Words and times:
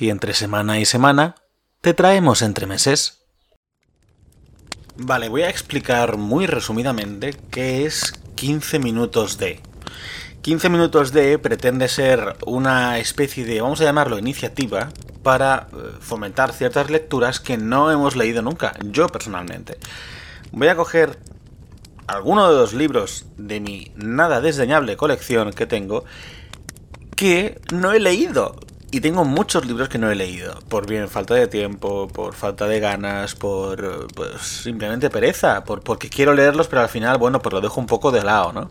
y 0.00 0.10
entre 0.10 0.34
semana 0.34 0.80
y 0.80 0.86
semana 0.86 1.36
te 1.80 1.94
traemos 1.94 2.42
entre 2.42 2.66
meses. 2.66 3.22
Vale, 4.96 5.28
voy 5.28 5.42
a 5.42 5.50
explicar 5.50 6.16
muy 6.16 6.46
resumidamente 6.46 7.36
qué 7.50 7.86
es 7.86 8.14
15 8.34 8.78
minutos 8.78 9.38
de. 9.38 9.60
15 10.42 10.70
minutos 10.70 11.12
de 11.12 11.38
pretende 11.38 11.88
ser 11.88 12.36
una 12.46 12.98
especie 12.98 13.44
de, 13.44 13.60
vamos 13.60 13.80
a 13.82 13.84
llamarlo, 13.84 14.18
iniciativa 14.18 14.88
para 15.22 15.68
eh, 15.72 15.76
fomentar 16.00 16.52
ciertas 16.52 16.90
lecturas 16.90 17.40
que 17.40 17.58
no 17.58 17.90
hemos 17.90 18.16
leído 18.16 18.40
nunca, 18.40 18.74
yo 18.82 19.08
personalmente. 19.08 19.76
Voy 20.50 20.68
a 20.68 20.76
coger 20.76 21.18
alguno 22.06 22.50
de 22.50 22.58
los 22.58 22.72
libros 22.72 23.26
de 23.36 23.60
mi 23.60 23.92
nada 23.96 24.40
desdeñable 24.40 24.96
colección 24.96 25.52
que 25.52 25.66
tengo 25.66 26.04
que 27.14 27.60
no 27.70 27.92
he 27.92 28.00
leído. 28.00 28.58
Y 28.92 29.00
tengo 29.00 29.24
muchos 29.24 29.66
libros 29.66 29.88
que 29.88 29.98
no 29.98 30.10
he 30.10 30.16
leído. 30.16 30.58
Por 30.68 30.86
bien 30.86 31.08
falta 31.08 31.34
de 31.34 31.46
tiempo, 31.46 32.08
por 32.08 32.34
falta 32.34 32.66
de 32.66 32.80
ganas, 32.80 33.36
por 33.36 34.08
pues, 34.14 34.42
simplemente 34.42 35.10
pereza. 35.10 35.62
Por, 35.64 35.82
porque 35.82 36.08
quiero 36.08 36.34
leerlos, 36.34 36.66
pero 36.66 36.82
al 36.82 36.88
final, 36.88 37.16
bueno, 37.16 37.40
pues 37.40 37.52
lo 37.52 37.60
dejo 37.60 37.80
un 37.80 37.86
poco 37.86 38.10
de 38.10 38.24
lado, 38.24 38.52
¿no? 38.52 38.70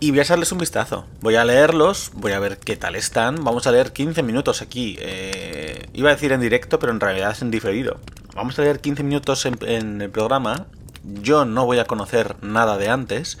Y 0.00 0.10
voy 0.10 0.18
a 0.18 0.22
echarles 0.22 0.52
un 0.52 0.58
vistazo. 0.58 1.06
Voy 1.22 1.36
a 1.36 1.46
leerlos, 1.46 2.10
voy 2.14 2.32
a 2.32 2.40
ver 2.40 2.58
qué 2.58 2.76
tal 2.76 2.94
están. 2.94 3.42
Vamos 3.42 3.66
a 3.66 3.72
leer 3.72 3.92
15 3.92 4.22
minutos 4.22 4.60
aquí. 4.60 4.98
Eh, 5.00 5.88
iba 5.94 6.10
a 6.10 6.12
decir 6.12 6.32
en 6.32 6.40
directo, 6.40 6.78
pero 6.78 6.92
en 6.92 7.00
realidad 7.00 7.30
es 7.30 7.40
en 7.40 7.50
diferido. 7.50 8.00
Vamos 8.34 8.58
a 8.58 8.62
leer 8.62 8.80
15 8.80 9.02
minutos 9.02 9.46
en 9.46 10.02
el 10.02 10.10
programa. 10.10 10.66
Yo 11.04 11.46
no 11.46 11.64
voy 11.64 11.78
a 11.78 11.86
conocer 11.86 12.36
nada 12.42 12.76
de 12.76 12.90
antes 12.90 13.38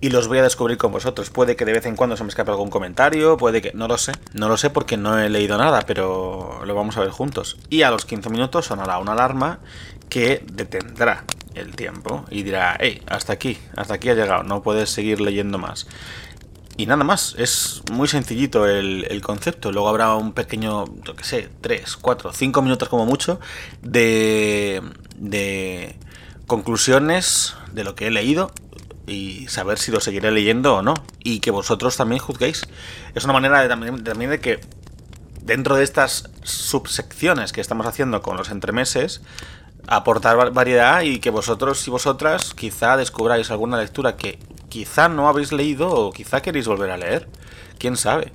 y 0.00 0.10
los 0.10 0.28
voy 0.28 0.38
a 0.38 0.42
descubrir 0.42 0.76
con 0.78 0.92
vosotros. 0.92 1.30
Puede 1.30 1.56
que 1.56 1.64
de 1.64 1.72
vez 1.72 1.86
en 1.86 1.96
cuando 1.96 2.16
se 2.16 2.24
me 2.24 2.28
escape 2.28 2.50
algún 2.50 2.70
comentario, 2.70 3.36
puede 3.36 3.62
que... 3.62 3.72
No 3.72 3.88
lo 3.88 3.98
sé, 3.98 4.12
no 4.32 4.48
lo 4.48 4.56
sé 4.56 4.70
porque 4.70 4.96
no 4.96 5.18
he 5.18 5.28
leído 5.28 5.56
nada, 5.58 5.82
pero 5.86 6.60
lo 6.64 6.74
vamos 6.74 6.96
a 6.96 7.00
ver 7.00 7.10
juntos. 7.10 7.56
Y 7.70 7.82
a 7.82 7.90
los 7.90 8.04
15 8.04 8.30
minutos 8.30 8.66
sonará 8.66 8.98
una 8.98 9.12
alarma 9.12 9.60
que 10.08 10.44
detendrá 10.52 11.24
el 11.54 11.74
tiempo 11.74 12.24
y 12.30 12.42
dirá, 12.42 12.76
hey, 12.80 13.02
hasta 13.06 13.32
aquí, 13.32 13.58
hasta 13.76 13.94
aquí 13.94 14.10
ha 14.10 14.14
llegado, 14.14 14.42
no 14.42 14.62
puedes 14.62 14.90
seguir 14.90 15.20
leyendo 15.20 15.58
más. 15.58 15.86
Y 16.76 16.86
nada 16.86 17.04
más, 17.04 17.36
es 17.38 17.82
muy 17.92 18.08
sencillito 18.08 18.66
el, 18.66 19.20
concepto. 19.22 19.70
Luego 19.70 19.88
habrá 19.88 20.14
un 20.16 20.32
pequeño, 20.32 20.84
yo 21.04 21.14
qué 21.14 21.24
sé, 21.24 21.48
3, 21.60 21.96
4, 21.96 22.32
5 22.32 22.62
minutos 22.62 22.88
como 22.88 23.06
mucho 23.06 23.38
de, 23.82 24.82
de 25.16 25.96
conclusiones 26.48 27.54
de 27.72 27.84
lo 27.84 27.94
que 27.94 28.08
he 28.08 28.10
leído 28.10 28.50
y 29.06 29.46
saber 29.48 29.78
si 29.78 29.92
lo 29.92 30.00
seguiré 30.00 30.30
leyendo 30.30 30.76
o 30.76 30.82
no. 30.82 30.94
Y 31.22 31.40
que 31.40 31.50
vosotros 31.50 31.96
también 31.96 32.20
juzguéis. 32.20 32.66
Es 33.14 33.24
una 33.24 33.32
manera 33.32 33.60
de, 33.62 33.68
también, 33.68 34.04
también 34.04 34.30
de 34.30 34.40
que 34.40 34.60
dentro 35.40 35.76
de 35.76 35.84
estas 35.84 36.30
subsecciones 36.42 37.52
que 37.52 37.60
estamos 37.60 37.86
haciendo 37.86 38.22
con 38.22 38.36
los 38.36 38.50
entremeses, 38.50 39.20
aportar 39.86 40.52
variedad 40.52 41.02
y 41.02 41.18
que 41.18 41.30
vosotros 41.30 41.86
y 41.86 41.90
vosotras 41.90 42.54
quizá 42.54 42.96
descubráis 42.96 43.50
alguna 43.50 43.78
lectura 43.78 44.16
que 44.16 44.38
quizá 44.68 45.08
no 45.08 45.28
habéis 45.28 45.52
leído 45.52 45.90
o 45.90 46.12
quizá 46.12 46.40
queréis 46.40 46.66
volver 46.66 46.90
a 46.90 46.96
leer. 46.96 47.28
¿Quién 47.78 47.96
sabe? 47.96 48.32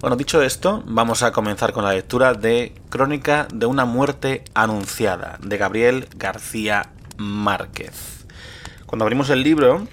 Bueno, 0.00 0.16
dicho 0.16 0.42
esto, 0.42 0.82
vamos 0.86 1.22
a 1.22 1.32
comenzar 1.32 1.72
con 1.72 1.84
la 1.84 1.92
lectura 1.92 2.34
de 2.34 2.74
Crónica 2.90 3.48
de 3.52 3.66
una 3.66 3.86
muerte 3.86 4.44
anunciada, 4.54 5.38
de 5.42 5.56
Gabriel 5.56 6.08
García 6.16 6.92
Márquez. 7.16 8.15
Cuando 8.86 9.04
abrimos 9.04 9.30
el 9.30 9.42
libro, 9.42 9.86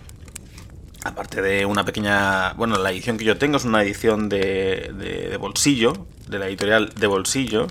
aparte 1.03 1.41
de 1.41 1.65
una 1.65 1.83
pequeña... 1.83 2.53
Bueno, 2.53 2.77
la 2.77 2.91
edición 2.91 3.17
que 3.17 3.25
yo 3.25 3.37
tengo 3.37 3.57
es 3.57 3.65
una 3.65 3.81
edición 3.81 4.29
de, 4.29 5.35
bolsillo, 5.39 6.05
de 6.27 6.37
la 6.39 6.47
editorial 6.47 6.89
de 6.89 7.07
bolsillo. 7.07 7.67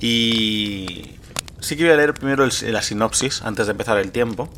Y 0.00 1.16
sí 1.60 1.76
que 1.76 1.82
voy 1.82 1.92
a 1.92 1.96
leer 1.96 2.14
primero 2.14 2.46
la 2.46 2.82
sinopsis 2.82 3.42
antes 3.42 3.66
de 3.66 3.72
empezar 3.72 3.98
el 3.98 4.12
tiempo. 4.12 4.48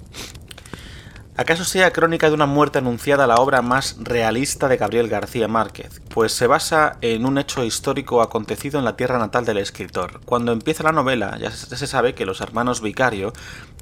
¿Acaso 1.41 1.65
sea 1.65 1.91
crónica 1.91 2.29
de 2.29 2.35
una 2.35 2.45
muerte 2.45 2.81
anunciada 2.81 3.27
la 3.27 3.37
obra 3.37 3.63
más 3.63 3.97
realista 3.99 4.69
de 4.69 4.77
Gabriel 4.77 5.09
García 5.09 5.49
Márquez? 5.49 6.03
Pues 6.13 6.33
se 6.33 6.47
basa 6.47 6.99
en 7.01 7.25
un 7.25 7.39
hecho 7.39 7.65
histórico 7.65 8.21
acontecido 8.21 8.79
en 8.79 8.85
la 8.85 8.95
tierra 8.95 9.19
natal 9.19 9.47
del 9.47 9.57
escritor. 9.57 10.21
Cuando 10.27 10.53
empieza 10.53 10.83
la 10.83 10.93
novela 10.93 11.39
ya 11.39 11.51
se 11.51 11.87
sabe 11.87 12.15
que 12.15 12.27
los 12.27 12.43
hermanos 12.43 12.83
Vicario 12.83 13.33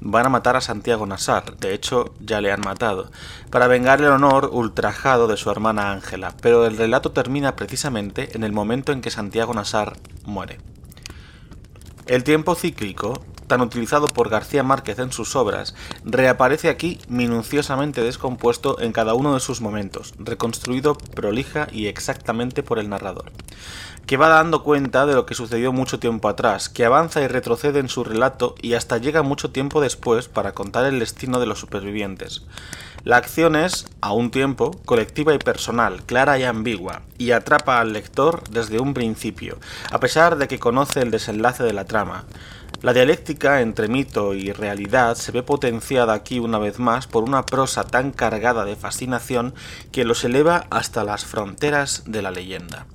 van 0.01 0.27
a 0.27 0.29
matar 0.29 0.55
a 0.55 0.61
Santiago 0.61 1.05
Nassar, 1.05 1.57
de 1.57 1.75
hecho 1.75 2.15
ya 2.21 2.41
le 2.41 2.53
han 2.53 2.61
matado, 2.61 3.11
para 3.51 3.67
vengar 3.67 4.01
el 4.03 4.07
honor 4.07 4.51
ultrajado 4.53 5.27
de 5.27 5.37
su 5.37 5.51
hermana 5.51 5.91
Ángela, 5.91 6.35
pero 6.41 6.65
el 6.65 6.77
relato 6.77 7.11
termina 7.11 7.57
precisamente 7.57 8.37
en 8.37 8.45
el 8.45 8.53
momento 8.53 8.93
en 8.93 9.01
que 9.01 9.11
Santiago 9.11 9.53
Nassar 9.53 9.97
muere. 10.25 10.59
El 12.09 12.25
tiempo 12.25 12.55
cíclico 12.55 13.23
tan 13.49 13.61
utilizado 13.61 14.07
por 14.07 14.29
García 14.29 14.63
Márquez 14.63 15.01
en 15.01 15.11
sus 15.11 15.35
obras, 15.35 15.75
reaparece 16.05 16.69
aquí 16.69 17.01
minuciosamente 17.09 18.03
descompuesto 18.03 18.81
en 18.81 18.93
cada 18.93 19.15
uno 19.15 19.35
de 19.35 19.41
sus 19.41 19.61
momentos, 19.61 20.15
reconstruido 20.19 20.95
prolija 20.95 21.67
y 21.73 21.87
exactamente 21.87 22.63
por 22.63 22.79
el 22.79 22.89
narrador, 22.89 23.33
que 24.09 24.17
va 24.17 24.29
dando 24.29 24.63
cuenta 24.63 25.05
de 25.05 25.15
lo 25.15 25.27
que 25.27 25.35
sucedió 25.35 25.71
mucho 25.71 25.99
tiempo 25.99 26.31
atrás, 26.31 26.71
que 26.71 26.87
avanza 26.87 27.21
y 27.21 27.29
retrocede 27.29 27.79
en 27.79 27.91
su 27.91 28.05
relato 28.05 28.55
y 28.63 28.73
hasta 28.73 28.97
llega 28.97 29.21
mucho 29.23 29.51
tiempo 29.51 29.83
después 29.83 30.29
para 30.29 30.53
contar 30.53 30.87
el 30.87 30.99
destino 30.99 31.39
de 31.41 31.45
los 31.45 31.59
supervivientes. 31.61 32.47
La 33.05 33.19
acción 33.19 33.55
es, 33.55 33.87
a 34.01 34.15
un 34.15 34.31
tiempo, 34.31 34.71
colectiva 34.87 35.35
y 35.35 35.39
personal, 35.39 36.05
clara 36.05 36.39
y 36.39 36.45
ambigua, 36.45 37.03
y 37.19 37.33
atrapa 37.33 37.81
al 37.81 37.93
lector 37.93 38.43
desde 38.49 38.81
un 38.81 38.95
principio, 38.95 39.59
a 39.93 40.01
pesar 40.01 40.39
de 40.39 40.49
que 40.49 40.59
conoce 40.59 41.03
el 41.03 41.11
desenlace 41.11 41.63
de 41.63 41.75
la 41.75 41.85
trama. 41.85 42.25
La 42.81 42.95
dialéctica 42.95 43.61
entre 43.61 43.89
mito 43.89 44.33
y 44.33 44.53
realidad 44.53 45.17
se 45.17 45.33
ve 45.33 45.43
potenciada 45.43 46.15
aquí 46.15 46.39
una 46.39 46.59
vez 46.59 46.79
más 46.79 47.07
por 47.07 47.25
una 47.25 47.45
prosa 47.45 47.85
tan 47.85 48.13
cargada 48.13 48.65
de 48.65 48.75
fascinación 48.75 49.53
que 49.93 50.07
los 50.07 50.25
eleva 50.25 50.65
hasta 50.71 51.05
las 51.05 51.27
fronteras 51.27 52.05
de 52.07 52.23
la 52.23 52.31
leyenda. 52.31 52.87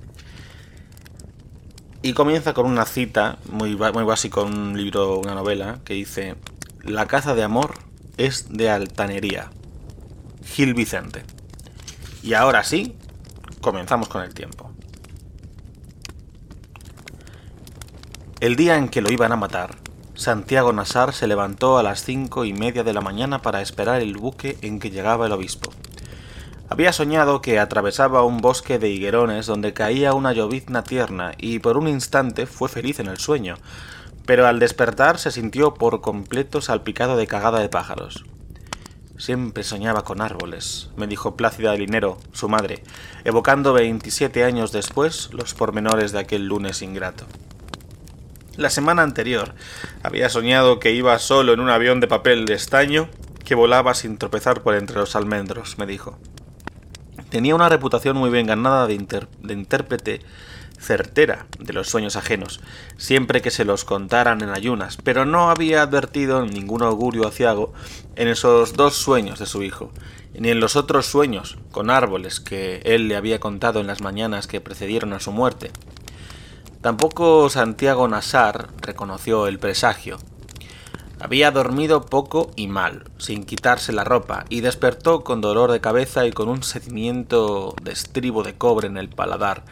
Y 2.04 2.12
comienza 2.12 2.52
con 2.52 2.66
una 2.66 2.84
cita 2.84 3.38
muy, 3.50 3.76
muy 3.76 4.04
básica, 4.04 4.42
un 4.42 4.76
libro, 4.76 5.16
una 5.20 5.34
novela, 5.34 5.78
que 5.86 5.94
dice, 5.94 6.34
La 6.82 7.06
caza 7.06 7.34
de 7.34 7.42
amor 7.42 7.72
es 8.18 8.48
de 8.50 8.68
altanería. 8.68 9.50
Gil 10.44 10.74
Vicente. 10.74 11.24
Y 12.22 12.34
ahora 12.34 12.62
sí, 12.62 12.94
comenzamos 13.62 14.08
con 14.08 14.22
el 14.22 14.34
tiempo. 14.34 14.70
El 18.38 18.56
día 18.56 18.76
en 18.76 18.90
que 18.90 19.00
lo 19.00 19.10
iban 19.10 19.32
a 19.32 19.36
matar, 19.36 19.76
Santiago 20.14 20.74
Nassar 20.74 21.14
se 21.14 21.26
levantó 21.26 21.78
a 21.78 21.82
las 21.82 22.04
cinco 22.04 22.44
y 22.44 22.52
media 22.52 22.84
de 22.84 22.92
la 22.92 23.00
mañana 23.00 23.40
para 23.40 23.62
esperar 23.62 24.02
el 24.02 24.18
buque 24.18 24.58
en 24.60 24.78
que 24.78 24.90
llegaba 24.90 25.24
el 25.24 25.32
obispo. 25.32 25.72
Había 26.74 26.92
soñado 26.92 27.40
que 27.40 27.60
atravesaba 27.60 28.24
un 28.24 28.38
bosque 28.38 28.80
de 28.80 28.88
higuerones 28.88 29.46
donde 29.46 29.72
caía 29.72 30.12
una 30.12 30.32
llovizna 30.32 30.82
tierna 30.82 31.30
y 31.38 31.60
por 31.60 31.76
un 31.76 31.86
instante 31.86 32.46
fue 32.46 32.68
feliz 32.68 32.98
en 32.98 33.06
el 33.06 33.18
sueño, 33.18 33.58
pero 34.26 34.48
al 34.48 34.58
despertar 34.58 35.20
se 35.20 35.30
sintió 35.30 35.74
por 35.74 36.00
completo 36.00 36.60
salpicado 36.60 37.16
de 37.16 37.28
cagada 37.28 37.60
de 37.60 37.68
pájaros. 37.68 38.24
Siempre 39.16 39.62
soñaba 39.62 40.02
con 40.02 40.20
árboles, 40.20 40.90
me 40.96 41.06
dijo 41.06 41.36
Plácida 41.36 41.72
Linero, 41.76 42.18
su 42.32 42.48
madre, 42.48 42.82
evocando 43.22 43.72
veintisiete 43.72 44.42
años 44.42 44.72
después 44.72 45.32
los 45.32 45.54
pormenores 45.54 46.10
de 46.10 46.18
aquel 46.18 46.48
lunes 46.48 46.82
ingrato. 46.82 47.24
La 48.56 48.68
semana 48.68 49.02
anterior 49.02 49.54
había 50.02 50.28
soñado 50.28 50.80
que 50.80 50.90
iba 50.90 51.16
solo 51.20 51.52
en 51.52 51.60
un 51.60 51.70
avión 51.70 52.00
de 52.00 52.08
papel 52.08 52.46
de 52.46 52.54
estaño 52.54 53.08
que 53.44 53.54
volaba 53.54 53.94
sin 53.94 54.18
tropezar 54.18 54.64
por 54.64 54.74
entre 54.74 54.96
los 54.96 55.14
almendros, 55.14 55.78
me 55.78 55.86
dijo. 55.86 56.18
Tenía 57.34 57.56
una 57.56 57.68
reputación 57.68 58.16
muy 58.16 58.30
bien 58.30 58.46
ganada 58.46 58.86
de, 58.86 58.94
intérprete 58.94 60.20
certera 60.78 61.46
de 61.58 61.72
los 61.72 61.88
sueños 61.88 62.14
ajenos, 62.14 62.60
siempre 62.96 63.42
que 63.42 63.50
se 63.50 63.64
los 63.64 63.84
contaran 63.84 64.40
en 64.40 64.50
ayunas, 64.50 64.98
pero 65.02 65.24
no 65.24 65.50
había 65.50 65.82
advertido 65.82 66.46
ningún 66.46 66.84
augurio 66.84 67.26
aciago 67.26 67.72
en 68.14 68.28
esos 68.28 68.74
dos 68.74 68.94
sueños 68.94 69.40
de 69.40 69.46
su 69.46 69.64
hijo, 69.64 69.90
ni 70.38 70.50
en 70.50 70.60
los 70.60 70.76
otros 70.76 71.06
sueños 71.06 71.58
con 71.72 71.90
árboles 71.90 72.38
que 72.38 72.80
él 72.84 73.08
le 73.08 73.16
había 73.16 73.40
contado 73.40 73.80
en 73.80 73.88
las 73.88 74.00
mañanas 74.00 74.46
que 74.46 74.60
precedieron 74.60 75.12
a 75.12 75.18
su 75.18 75.32
muerte. 75.32 75.72
Tampoco 76.82 77.50
Santiago 77.50 78.06
Nassar 78.06 78.68
reconoció 78.80 79.48
el 79.48 79.58
presagio. 79.58 80.18
Había 81.24 81.50
dormido 81.50 82.04
poco 82.04 82.50
y 82.54 82.66
mal, 82.66 83.04
sin 83.16 83.44
quitarse 83.44 83.94
la 83.94 84.04
ropa, 84.04 84.44
y 84.50 84.60
despertó 84.60 85.24
con 85.24 85.40
dolor 85.40 85.72
de 85.72 85.80
cabeza 85.80 86.26
y 86.26 86.32
con 86.32 86.50
un 86.50 86.62
sentimiento 86.62 87.74
de 87.82 87.92
estribo 87.92 88.42
de 88.42 88.58
cobre 88.58 88.88
en 88.88 88.98
el 88.98 89.08
paladar, 89.08 89.64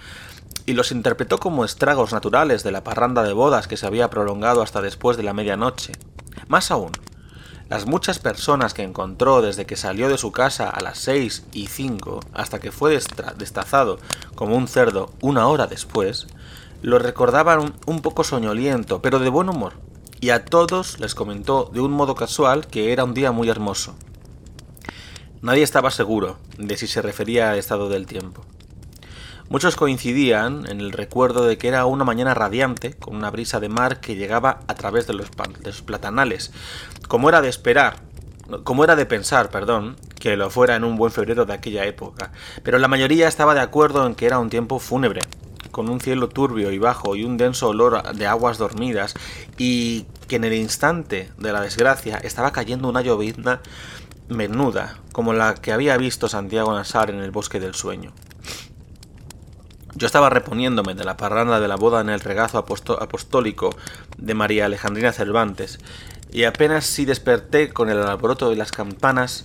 y 0.65 0.73
los 0.73 0.93
interpretó 0.93 1.37
como 1.37 1.67
estragos 1.67 2.15
naturales 2.15 2.63
de 2.63 2.73
la 2.73 2.83
parranda 2.83 3.23
de 3.23 3.35
bodas 3.35 3.69
que 3.69 3.77
se 3.77 3.87
había 3.87 4.09
prolongado 4.09 4.63
hasta 4.63 4.81
después 4.81 5.19
de 5.19 5.25
la 5.25 5.35
medianoche. 5.35 5.93
Más 6.49 6.71
aún, 6.71 6.93
Las 7.69 7.85
muchas 7.85 8.19
personas 8.19 8.73
que 8.73 8.83
encontró 8.83 9.43
desde 9.43 9.67
que 9.67 9.77
salió 9.77 10.09
de 10.09 10.17
su 10.17 10.33
casa 10.33 10.71
a 10.71 10.81
las 10.81 10.99
seis 10.99 11.45
y 11.53 11.67
cinco 11.67 12.21
hasta 12.33 12.61
que 12.61 12.73
fue 12.73 12.99
destazado 13.37 13.99
como 14.35 14.57
un 14.57 14.69
cerdo 14.69 15.13
una 15.21 15.47
hora 15.49 15.67
después, 15.67 16.29
lo 16.81 16.99
recordaban 16.99 17.75
un 17.85 18.01
poco 18.01 18.25
soñoliento, 18.25 19.03
pero 19.03 19.19
de 19.19 19.29
buen 19.29 19.51
humor, 19.51 19.75
y 20.23 20.31
a 20.31 20.45
todos 20.45 21.01
les 21.01 21.17
comentó 21.17 21.69
de 21.75 21.81
un 21.81 21.91
modo 21.91 22.15
casual 22.15 22.69
que 22.69 22.93
era 22.93 23.03
un 23.03 23.13
día 23.13 23.33
muy 23.33 23.49
hermoso. 23.49 23.97
Nadie 25.43 25.65
estaba 25.65 25.91
seguro 25.91 26.39
de 26.59 26.77
si 26.77 26.87
se 26.87 27.03
refería 27.03 27.51
al 27.51 27.59
estado 27.59 27.89
del 27.89 28.07
tiempo. 28.07 28.47
Muchos 29.49 29.75
coincidían 29.75 30.65
en 30.71 30.81
el 30.81 30.93
recuerdo 30.93 31.45
de 31.45 31.59
que 31.59 31.67
era 31.67 31.87
una 31.87 32.05
mañana 32.05 32.35
radiante, 32.35 32.95
con 32.95 33.17
una 33.17 33.33
brisa 33.33 33.59
de 33.59 33.69
mar 33.69 33.99
que 33.99 34.15
llegaba 34.15 34.61
a 34.69 34.75
través 34.77 35.09
de 35.09 35.15
los, 35.15 35.29
platanales, 35.83 36.53
como 37.09 37.29
era 37.29 37.41
de 37.41 37.49
esperar, 37.49 37.97
como 38.63 38.85
era 38.85 38.95
de 38.95 39.07
pensar, 39.07 39.51
perdón, 39.51 39.97
que 40.21 40.37
lo 40.37 40.51
fuera 40.51 40.77
en 40.77 40.85
un 40.85 40.95
buen 40.95 41.11
febrero 41.11 41.47
de 41.47 41.55
aquella 41.55 41.85
época, 41.85 42.31
pero 42.63 42.79
la 42.79 42.87
mayoría 42.87 43.27
estaba 43.27 43.55
de 43.55 43.61
acuerdo 43.61 44.07
en 44.07 44.15
que 44.15 44.27
era 44.27 44.39
un 44.39 44.51
tiempo 44.51 44.79
fúnebre, 44.79 45.23
con 45.73 45.89
un 45.89 46.01
cielo 46.01 46.29
turbio 46.29 46.71
y 46.71 46.79
bajo 46.79 47.17
y 47.17 47.25
un 47.25 47.37
denso 47.37 47.69
olor 47.69 48.15
de 48.15 48.27
aguas 48.29 48.59
dormidas, 48.59 49.15
y 49.59 50.07
que 50.29 50.37
en 50.37 50.45
el 50.45 50.53
instante 50.53 51.33
de 51.39 51.53
la 51.53 51.61
desgracia 51.61 52.19
estaba 52.19 52.53
cayendo 52.53 52.89
una 52.89 53.03
llovizna 53.03 53.61
menuda, 54.29 54.99
como 55.11 55.33
la 55.33 55.55
que 55.55 55.73
había 55.73 55.97
visto 55.97 56.29
Santiago 56.29 56.73
Nasar 56.73 57.11
en 57.11 57.21
el 57.21 57.33
bosque 57.33 57.59
del 57.59 57.75
sueño. 57.75 58.13
Yo 59.95 60.07
estaba 60.07 60.31
reponiéndome 60.31 60.95
de 60.95 61.05
la 61.05 61.17
parranda 61.17 61.61
de 61.61 61.69
la 61.69 61.77
boda 61.77 62.01
en 62.01 62.09
el 62.09 62.21
regazo 62.21 62.59
apostólico 62.59 63.77
de 64.17 64.35
María 64.35 64.67
Alejandrina 64.67 65.13
Cervantes, 65.13 65.81
y 66.31 66.45
apenas 66.45 66.87
si 66.87 67.05
desperté 67.05 67.73
con 67.73 67.91
el 67.91 68.03
alboroto 68.03 68.49
de 68.49 68.57
las 68.57 68.73
campanas 68.73 69.45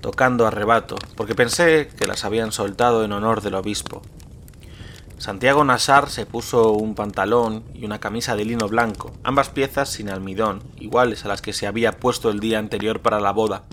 tocando 0.00 0.46
a 0.46 0.50
rebato, 0.50 0.96
porque 1.16 1.34
pensé 1.34 1.90
que 1.98 2.06
las 2.06 2.24
habían 2.24 2.52
soltado 2.52 3.04
en 3.04 3.12
honor 3.12 3.42
del 3.42 3.54
obispo. 3.54 4.02
Santiago 5.20 5.62
Nasar 5.64 6.08
se 6.08 6.24
puso 6.24 6.72
un 6.72 6.94
pantalón 6.94 7.62
y 7.74 7.84
una 7.84 8.00
camisa 8.00 8.36
de 8.36 8.46
lino 8.46 8.68
blanco, 8.68 9.12
ambas 9.22 9.50
piezas 9.50 9.90
sin 9.90 10.08
almidón, 10.08 10.62
iguales 10.78 11.26
a 11.26 11.28
las 11.28 11.42
que 11.42 11.52
se 11.52 11.66
había 11.66 11.92
puesto 11.92 12.30
el 12.30 12.40
día 12.40 12.58
anterior 12.58 13.00
para 13.00 13.20
la 13.20 13.30
boda. 13.30 13.64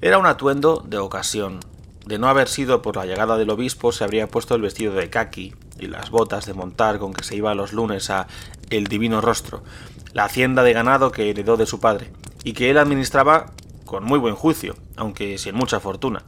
Era 0.00 0.18
un 0.18 0.26
atuendo 0.26 0.84
de 0.86 0.98
ocasión, 0.98 1.58
de 2.06 2.20
no 2.20 2.28
haber 2.28 2.46
sido 2.46 2.82
por 2.82 2.94
la 2.94 3.04
llegada 3.04 3.36
del 3.36 3.50
obispo, 3.50 3.90
se 3.90 4.04
habría 4.04 4.28
puesto 4.28 4.54
el 4.54 4.62
vestido 4.62 4.94
de 4.94 5.10
kaki 5.10 5.56
y 5.80 5.88
las 5.88 6.10
botas 6.10 6.46
de 6.46 6.54
montar 6.54 7.00
con 7.00 7.14
que 7.14 7.24
se 7.24 7.34
iba 7.34 7.52
los 7.56 7.72
lunes 7.72 8.08
a 8.08 8.28
El 8.70 8.86
Divino 8.86 9.20
Rostro, 9.20 9.64
la 10.12 10.26
hacienda 10.26 10.62
de 10.62 10.72
ganado 10.72 11.10
que 11.10 11.30
heredó 11.30 11.56
de 11.56 11.66
su 11.66 11.80
padre, 11.80 12.12
y 12.44 12.52
que 12.52 12.70
él 12.70 12.78
administraba 12.78 13.46
con 13.86 14.04
muy 14.04 14.20
buen 14.20 14.36
juicio, 14.36 14.76
aunque 14.94 15.36
sin 15.36 15.56
mucha 15.56 15.80
fortuna. 15.80 16.22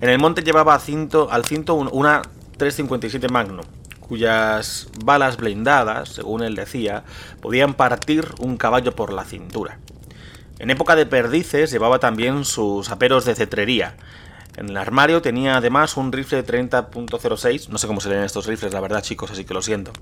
En 0.00 0.08
el 0.08 0.18
monte 0.18 0.42
llevaba 0.42 0.74
al 0.74 0.80
cinto 0.80 1.74
una 1.74 2.22
357 2.62 3.28
Magnum, 3.28 3.64
cuyas 3.98 4.86
balas 5.04 5.36
blindadas, 5.36 6.10
según 6.10 6.44
él 6.44 6.54
decía, 6.54 7.02
podían 7.40 7.74
partir 7.74 8.28
un 8.38 8.56
caballo 8.56 8.94
por 8.94 9.12
la 9.12 9.24
cintura. 9.24 9.80
En 10.60 10.70
época 10.70 10.94
de 10.94 11.04
perdices 11.04 11.72
llevaba 11.72 11.98
también 11.98 12.44
sus 12.44 12.88
aperos 12.90 13.24
de 13.24 13.34
cetrería, 13.34 13.96
en 14.56 14.68
el 14.68 14.76
armario 14.76 15.22
tenía 15.22 15.56
además 15.56 15.96
un 15.96 16.12
rifle 16.12 16.46
30.06, 16.46 17.68
no 17.68 17.78
sé 17.78 17.88
cómo 17.88 18.00
se 18.00 18.10
leen 18.10 18.22
estos 18.22 18.46
rifles, 18.46 18.72
la 18.72 18.80
verdad 18.80 19.02
chicos, 19.02 19.32
así 19.32 19.44
que 19.44 19.54
lo 19.54 19.62
siento. 19.62 19.92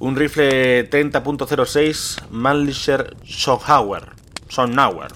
Un 0.00 0.16
rifle 0.16 0.90
30.06 0.90 2.30
Mannlicher 2.30 3.14
Schonhauer, 3.24 4.08
Sonnauer. 4.48 5.12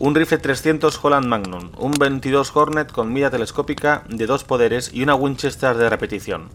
Un 0.00 0.14
rifle 0.14 0.38
300 0.38 0.96
Holland 1.02 1.26
Magnum, 1.26 1.72
un 1.76 1.90
22 1.90 2.54
Hornet 2.54 2.92
con 2.92 3.12
mira 3.12 3.30
telescópica 3.30 4.04
de 4.08 4.26
dos 4.26 4.44
poderes 4.44 4.92
y 4.94 5.02
una 5.02 5.16
Winchester 5.16 5.76
de 5.76 5.90
repetición. 5.90 6.50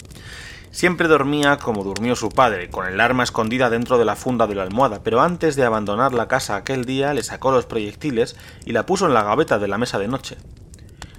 Siempre 0.72 1.10
dormía 1.10 1.58
como 1.58 1.84
durmió 1.84 2.16
su 2.16 2.30
padre, 2.30 2.70
con 2.70 2.88
el 2.88 3.02
arma 3.02 3.24
escondida 3.24 3.70
dentro 3.70 3.98
de 3.98 4.06
la 4.06 4.16
funda 4.16 4.48
de 4.48 4.56
la 4.56 4.64
almohada, 4.64 5.02
pero 5.04 5.22
antes 5.22 5.58
de 5.58 5.66
abandonar 5.66 6.14
la 6.14 6.30
casa 6.30 6.56
aquel 6.56 6.86
día 6.86 7.14
le 7.14 7.22
sacó 7.22 7.52
los 7.52 7.66
proyectiles 7.66 8.38
y 8.64 8.72
la 8.72 8.86
puso 8.86 9.08
en 9.08 9.14
la 9.14 9.24
gaveta 9.24 9.60
de 9.60 9.68
la 9.68 9.78
mesa 9.78 10.00
de 10.00 10.08
noche. 10.08 10.38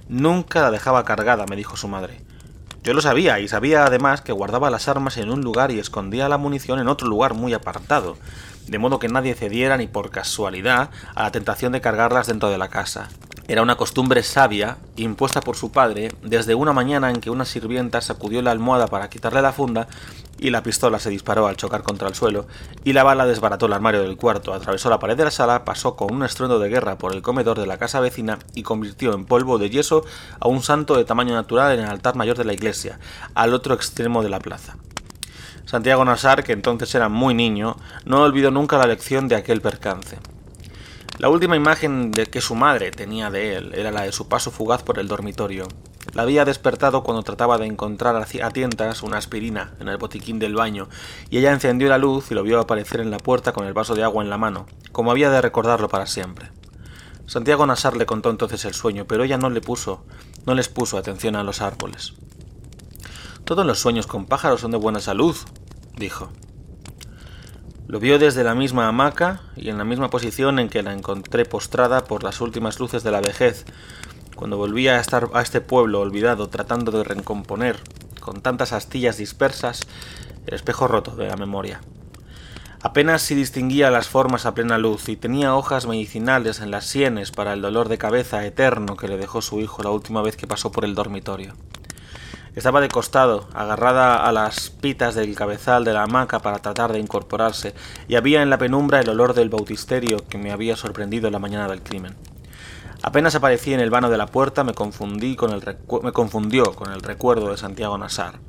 Nunca 0.09 0.63
la 0.63 0.71
dejaba 0.71 1.05
cargada, 1.05 1.45
me 1.47 1.55
dijo 1.55 1.77
su 1.77 1.87
madre. 1.87 2.21
Yo 2.83 2.93
lo 2.95 3.01
sabía, 3.01 3.39
y 3.39 3.47
sabía 3.47 3.85
además 3.85 4.21
que 4.21 4.31
guardaba 4.31 4.71
las 4.71 4.87
armas 4.87 5.17
en 5.17 5.29
un 5.29 5.41
lugar 5.41 5.71
y 5.71 5.77
escondía 5.77 6.27
la 6.27 6.39
munición 6.39 6.79
en 6.79 6.87
otro 6.87 7.07
lugar 7.07 7.35
muy 7.35 7.53
apartado, 7.53 8.17
de 8.67 8.79
modo 8.79 8.99
que 8.99 9.07
nadie 9.07 9.35
cediera 9.35 9.77
ni 9.77 9.87
por 9.87 10.11
casualidad 10.11 10.89
a 11.15 11.23
la 11.23 11.31
tentación 11.31 11.71
de 11.71 11.81
cargarlas 11.81 12.27
dentro 12.27 12.49
de 12.49 12.57
la 12.57 12.69
casa. 12.69 13.09
Era 13.47 13.61
una 13.61 13.77
costumbre 13.77 14.23
sabia, 14.23 14.77
impuesta 14.95 15.39
por 15.39 15.55
su 15.55 15.71
padre, 15.71 16.11
desde 16.23 16.55
una 16.55 16.73
mañana 16.73 17.11
en 17.11 17.21
que 17.21 17.29
una 17.29 17.45
sirvienta 17.45 18.01
sacudió 18.01 18.41
la 18.41 18.49
almohada 18.49 18.87
para 18.87 19.07
quitarle 19.07 19.43
la 19.43 19.53
funda 19.53 19.87
y 20.39 20.49
la 20.49 20.63
pistola 20.63 20.97
se 20.97 21.11
disparó 21.11 21.45
al 21.45 21.55
chocar 21.55 21.83
contra 21.83 22.07
el 22.07 22.15
suelo, 22.15 22.47
y 22.83 22.93
la 22.93 23.03
bala 23.03 23.27
desbarató 23.27 23.67
el 23.67 23.73
armario 23.73 24.01
del 24.01 24.17
cuarto, 24.17 24.53
atravesó 24.53 24.89
la 24.89 24.99
pared 24.99 25.15
de 25.15 25.25
la 25.25 25.31
sala, 25.31 25.63
pasó 25.63 25.95
con 25.95 26.13
un 26.13 26.23
estruendo 26.23 26.57
de 26.57 26.69
guerra 26.69 26.97
por 26.97 27.13
el 27.13 27.21
comedor 27.21 27.59
de 27.59 27.67
la 27.67 27.77
casa 27.77 27.99
vecina 27.99 28.39
y 28.55 28.63
convirtió 28.63 29.13
en 29.13 29.25
polvo 29.25 29.59
de 29.59 29.69
yeso 29.69 30.03
a 30.39 30.47
un 30.47 30.63
santo 30.63 30.95
de 30.95 31.05
tamaño 31.05 31.35
natural 31.35 31.73
en 31.73 31.85
el 31.85 31.91
altar 31.91 32.15
mayor 32.15 32.37
de 32.37 32.45
la 32.45 32.53
iglesia, 32.53 32.99
al 33.35 33.53
otro 33.53 33.75
extremo 33.75 34.23
de 34.23 34.29
la 34.29 34.39
plaza. 34.39 34.75
Santiago 35.65 36.05
Nasar, 36.05 36.43
que 36.43 36.53
entonces 36.53 36.93
era 36.93 37.09
muy 37.09 37.33
niño, 37.33 37.75
no 38.05 38.21
olvidó 38.21 38.51
nunca 38.51 38.77
la 38.77 38.85
lección 38.85 39.27
de 39.27 39.35
aquel 39.35 39.61
percance. 39.61 40.19
La 41.17 41.29
última 41.29 41.55
imagen 41.55 42.11
de 42.11 42.27
que 42.27 42.41
su 42.41 42.55
madre 42.55 42.91
tenía 42.91 43.31
de 43.31 43.55
él 43.55 43.71
era 43.73 43.91
la 43.91 44.03
de 44.03 44.11
su 44.11 44.27
paso 44.27 44.51
fugaz 44.51 44.83
por 44.83 44.99
el 44.99 45.07
dormitorio. 45.07 45.67
La 46.13 46.21
había 46.21 46.45
despertado 46.45 47.03
cuando 47.03 47.23
trataba 47.23 47.57
de 47.57 47.65
encontrar 47.65 48.15
a 48.15 48.51
tientas 48.51 49.01
una 49.01 49.17
aspirina 49.17 49.73
en 49.79 49.87
el 49.87 49.97
botiquín 49.97 50.37
del 50.37 50.53
baño, 50.53 50.87
y 51.31 51.39
ella 51.39 51.51
encendió 51.51 51.89
la 51.89 51.97
luz 51.97 52.29
y 52.29 52.35
lo 52.35 52.43
vio 52.43 52.59
aparecer 52.59 52.99
en 52.99 53.09
la 53.09 53.17
puerta 53.17 53.51
con 53.53 53.65
el 53.65 53.73
vaso 53.73 53.95
de 53.95 54.03
agua 54.03 54.23
en 54.23 54.29
la 54.29 54.37
mano, 54.37 54.67
como 54.91 55.09
había 55.09 55.31
de 55.31 55.41
recordarlo 55.41 55.89
para 55.89 56.05
siempre. 56.05 56.51
Santiago 57.25 57.65
Nasar 57.65 57.97
le 57.97 58.05
contó 58.05 58.29
entonces 58.29 58.65
el 58.65 58.75
sueño, 58.75 59.05
pero 59.07 59.23
ella 59.23 59.37
no 59.37 59.49
le 59.49 59.61
puso, 59.61 60.05
no 60.45 60.53
les 60.53 60.69
puso 60.69 60.97
atención 60.97 61.35
a 61.35 61.43
los 61.43 61.61
árboles. 61.61 62.13
Todos 63.45 63.63
los 63.63 63.77
sueños 63.77 64.07
con 64.07 64.25
pájaros 64.25 64.61
son 64.61 64.71
de 64.71 64.77
buena 64.77 64.99
salud, 64.99 65.35
dijo. 65.95 66.31
Lo 67.87 67.99
vio 67.99 68.17
desde 68.17 68.43
la 68.43 68.55
misma 68.55 68.87
hamaca 68.87 69.43
y 69.55 69.69
en 69.69 69.77
la 69.77 69.83
misma 69.83 70.09
posición 70.09 70.57
en 70.57 70.67
que 70.67 70.81
la 70.81 70.93
encontré 70.93 71.45
postrada 71.45 72.05
por 72.05 72.23
las 72.23 72.41
últimas 72.41 72.79
luces 72.79 73.03
de 73.03 73.11
la 73.11 73.21
vejez, 73.21 73.65
cuando 74.35 74.57
volvía 74.57 74.95
a 74.95 74.99
estar 74.99 75.29
a 75.35 75.43
este 75.43 75.61
pueblo 75.61 76.01
olvidado 76.01 76.49
tratando 76.49 76.91
de 76.91 77.03
recomponer, 77.03 77.77
con 78.19 78.41
tantas 78.41 78.73
astillas 78.73 79.17
dispersas, 79.17 79.81
el 80.47 80.55
espejo 80.55 80.87
roto 80.87 81.15
de 81.15 81.27
la 81.27 81.37
memoria. 81.37 81.81
Apenas 82.81 83.21
si 83.21 83.35
distinguía 83.35 83.91
las 83.91 84.07
formas 84.07 84.47
a 84.47 84.55
plena 84.55 84.79
luz 84.79 85.07
y 85.07 85.17
tenía 85.17 85.55
hojas 85.55 85.85
medicinales 85.85 86.61
en 86.61 86.71
las 86.71 86.85
sienes 86.87 87.29
para 87.29 87.53
el 87.53 87.61
dolor 87.61 87.89
de 87.89 87.99
cabeza 87.99 88.43
eterno 88.43 88.97
que 88.97 89.07
le 89.07 89.17
dejó 89.17 89.43
su 89.43 89.59
hijo 89.59 89.83
la 89.83 89.91
última 89.91 90.23
vez 90.23 90.35
que 90.35 90.47
pasó 90.47 90.71
por 90.71 90.83
el 90.83 90.95
dormitorio. 90.95 91.53
Estaba 92.55 92.79
de 92.79 92.87
costado, 92.87 93.49
agarrada 93.53 94.25
a 94.25 94.31
las 94.31 94.69
pitas 94.69 95.13
del 95.13 95.35
cabezal 95.35 95.83
de 95.83 95.91
la 95.91 96.03
hamaca 96.03 96.39
para 96.39 96.59
tratar 96.59 96.93
de 96.93 96.99
incorporarse, 96.99 97.75
y 98.07 98.15
había 98.15 98.41
en 98.41 98.49
la 98.49 98.57
penumbra 98.57 99.01
el 99.01 99.09
olor 99.09 99.33
del 99.33 99.49
bautisterio 99.49 100.25
que 100.29 100.37
me 100.37 100.53
había 100.53 100.77
sorprendido 100.77 101.29
la 101.29 101.39
mañana 101.39 101.67
del 101.67 101.81
crimen. 101.81 102.15
Apenas 103.03 103.35
aparecí 103.35 103.73
en 103.73 103.81
el 103.81 103.89
vano 103.89 104.09
de 104.09 104.17
la 104.17 104.27
puerta, 104.27 104.63
me, 104.63 104.73
confundí 104.73 105.35
con 105.35 105.51
el 105.51 105.61
me 106.01 106.13
confundió 106.13 106.73
con 106.73 106.93
el 106.93 107.01
recuerdo 107.01 107.51
de 107.51 107.57
Santiago 107.57 107.97
Nasar. 107.97 108.39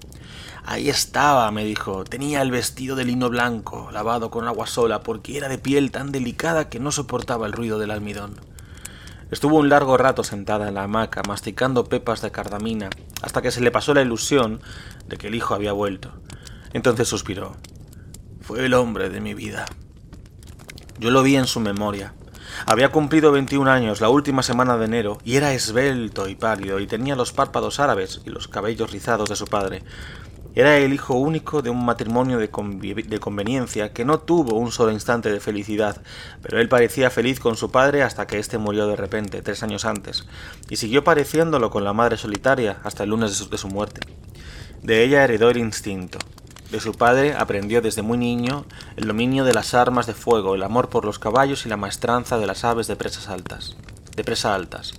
Ahí 0.65 0.89
estaba, 0.89 1.51
me 1.51 1.65
dijo. 1.65 2.05
Tenía 2.05 2.43
el 2.43 2.51
vestido 2.51 2.97
de 2.97 3.05
lino 3.05 3.29
blanco, 3.29 3.91
lavado 3.93 4.31
con 4.31 4.47
agua 4.47 4.67
sola, 4.67 5.01
porque 5.01 5.37
era 5.37 5.49
de 5.49 5.59
piel 5.59 5.91
tan 5.91 6.11
delicada 6.11 6.69
que 6.69 6.81
no 6.81 6.91
soportaba 6.91 7.47
el 7.47 7.53
ruido 7.53 7.79
del 7.79 7.91
almidón. 7.91 8.41
Estuvo 9.31 9.57
un 9.57 9.69
largo 9.69 9.97
rato 9.97 10.23
sentada 10.23 10.69
en 10.69 10.75
la 10.75 10.85
hamaca, 10.85 11.23
masticando 11.27 11.85
pepas 11.85 12.23
de 12.23 12.31
cardamina, 12.31 12.91
hasta 13.23 13.43
que 13.43 13.51
se 13.51 13.61
le 13.61 13.73
pasó 13.73 13.93
la 13.93 14.03
ilusión 14.03 14.61
de 15.09 15.17
que 15.17 15.27
el 15.27 15.35
hijo 15.35 15.55
había 15.55 15.73
vuelto. 15.73 16.13
Entonces 16.73 17.09
suspiró. 17.09 17.57
Fue 18.41 18.65
el 18.65 18.75
hombre 18.75 19.09
de 19.09 19.21
mi 19.21 19.35
vida. 19.35 19.67
Yo 21.01 21.11
lo 21.11 21.25
vi 21.25 21.35
en 21.35 21.47
su 21.47 21.59
memoria. 21.59 22.15
Había 22.67 22.93
cumplido 22.93 23.33
21 23.33 23.69
años 23.69 24.01
la 24.01 24.09
última 24.09 24.45
semana 24.45 24.79
de 24.79 24.85
enero 24.85 25.19
y 25.25 25.37
era 25.37 25.53
esbelto 25.53 26.29
y 26.29 26.37
pálido 26.37 26.79
y 26.79 26.87
tenía 26.87 27.17
los 27.17 27.33
párpados 27.33 27.81
árabes 27.81 28.23
y 28.25 28.31
los 28.31 28.47
cabellos 28.47 28.93
rizados 28.93 29.29
de 29.29 29.37
su 29.37 29.47
padre. 29.47 29.83
Era 30.55 30.79
el 30.79 30.95
hijo 30.95 31.15
único 31.15 31.61
de 31.61 31.71
un 31.71 31.85
matrimonio 31.85 32.39
de, 32.39 32.49
conveniencia 32.49 33.93
que 33.93 34.05
no 34.05 34.21
tuvo 34.21 34.57
un 34.57 34.73
solo 34.73 34.91
instante 34.91 35.31
de 35.31 35.41
felicidad, 35.41 36.01
pero 36.43 36.59
él 36.61 36.69
parecía 36.69 37.11
feliz 37.11 37.41
con 37.41 37.57
su 37.57 37.71
padre 37.71 38.03
hasta 38.03 38.27
que 38.27 38.39
éste 38.39 38.57
murió 38.57 38.87
de 38.87 38.97
repente, 38.97 39.43
tres 39.43 39.63
años 39.63 39.85
antes, 39.85 40.27
y 40.71 40.77
siguió 40.77 41.05
pareciéndolo 41.05 41.71
con 41.71 41.85
la 41.85 41.93
madre 41.93 42.17
solitaria 42.17 42.79
hasta 42.85 43.03
el 43.03 43.11
lunes 43.11 43.51
de 43.51 43.59
su, 43.59 43.69
muerte. 43.69 44.01
De 44.83 45.05
ella 45.05 45.25
heredó 45.25 45.51
el 45.51 45.59
instinto. 45.59 46.19
De 46.71 46.81
su 46.81 46.95
padre 46.95 47.35
aprendió 47.35 47.83
desde 47.83 48.03
muy 48.03 48.19
niño 48.19 48.65
el 48.97 49.07
dominio 49.07 49.45
de 49.45 49.55
las 49.55 49.75
armas 49.75 50.07
de 50.07 50.15
fuego, 50.15 50.55
el 50.55 50.63
amor 50.63 50.89
por 50.89 51.05
los 51.05 51.19
caballos 51.19 51.67
y 51.67 51.69
la 51.69 51.77
maestranza 51.77 52.39
de 52.39 52.47
las 52.47 52.65
aves 52.65 52.87
de 52.87 52.97
presas 52.97 53.29
altas, 53.29 53.77
de 54.17 54.25
presa 54.25 54.55
altas. 54.55 54.95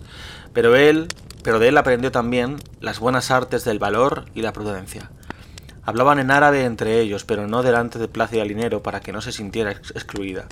Pero 0.54 0.76
él, 0.76 1.08
pero 1.44 1.60
de 1.60 1.70
él 1.70 1.78
aprendió 1.78 2.12
también 2.12 2.58
las 2.80 3.00
buenas 3.00 3.32
artes 3.32 3.66
del 3.66 3.80
valor 3.80 4.26
y 4.34 4.42
la 4.42 4.54
prudencia. 4.54 5.10
Hablaban 5.88 6.20
en 6.20 6.32
árabe 6.32 6.66
entre 6.66 7.00
ellos, 7.00 7.24
pero 7.24 7.48
no 7.48 7.64
delante 7.64 7.98
de 7.98 8.10
Plácida 8.10 8.44
Linero 8.44 8.84
para 8.84 9.00
que 9.00 9.14
no 9.14 9.22
se 9.22 9.32
sintiera 9.32 9.72
excluida. 9.72 10.46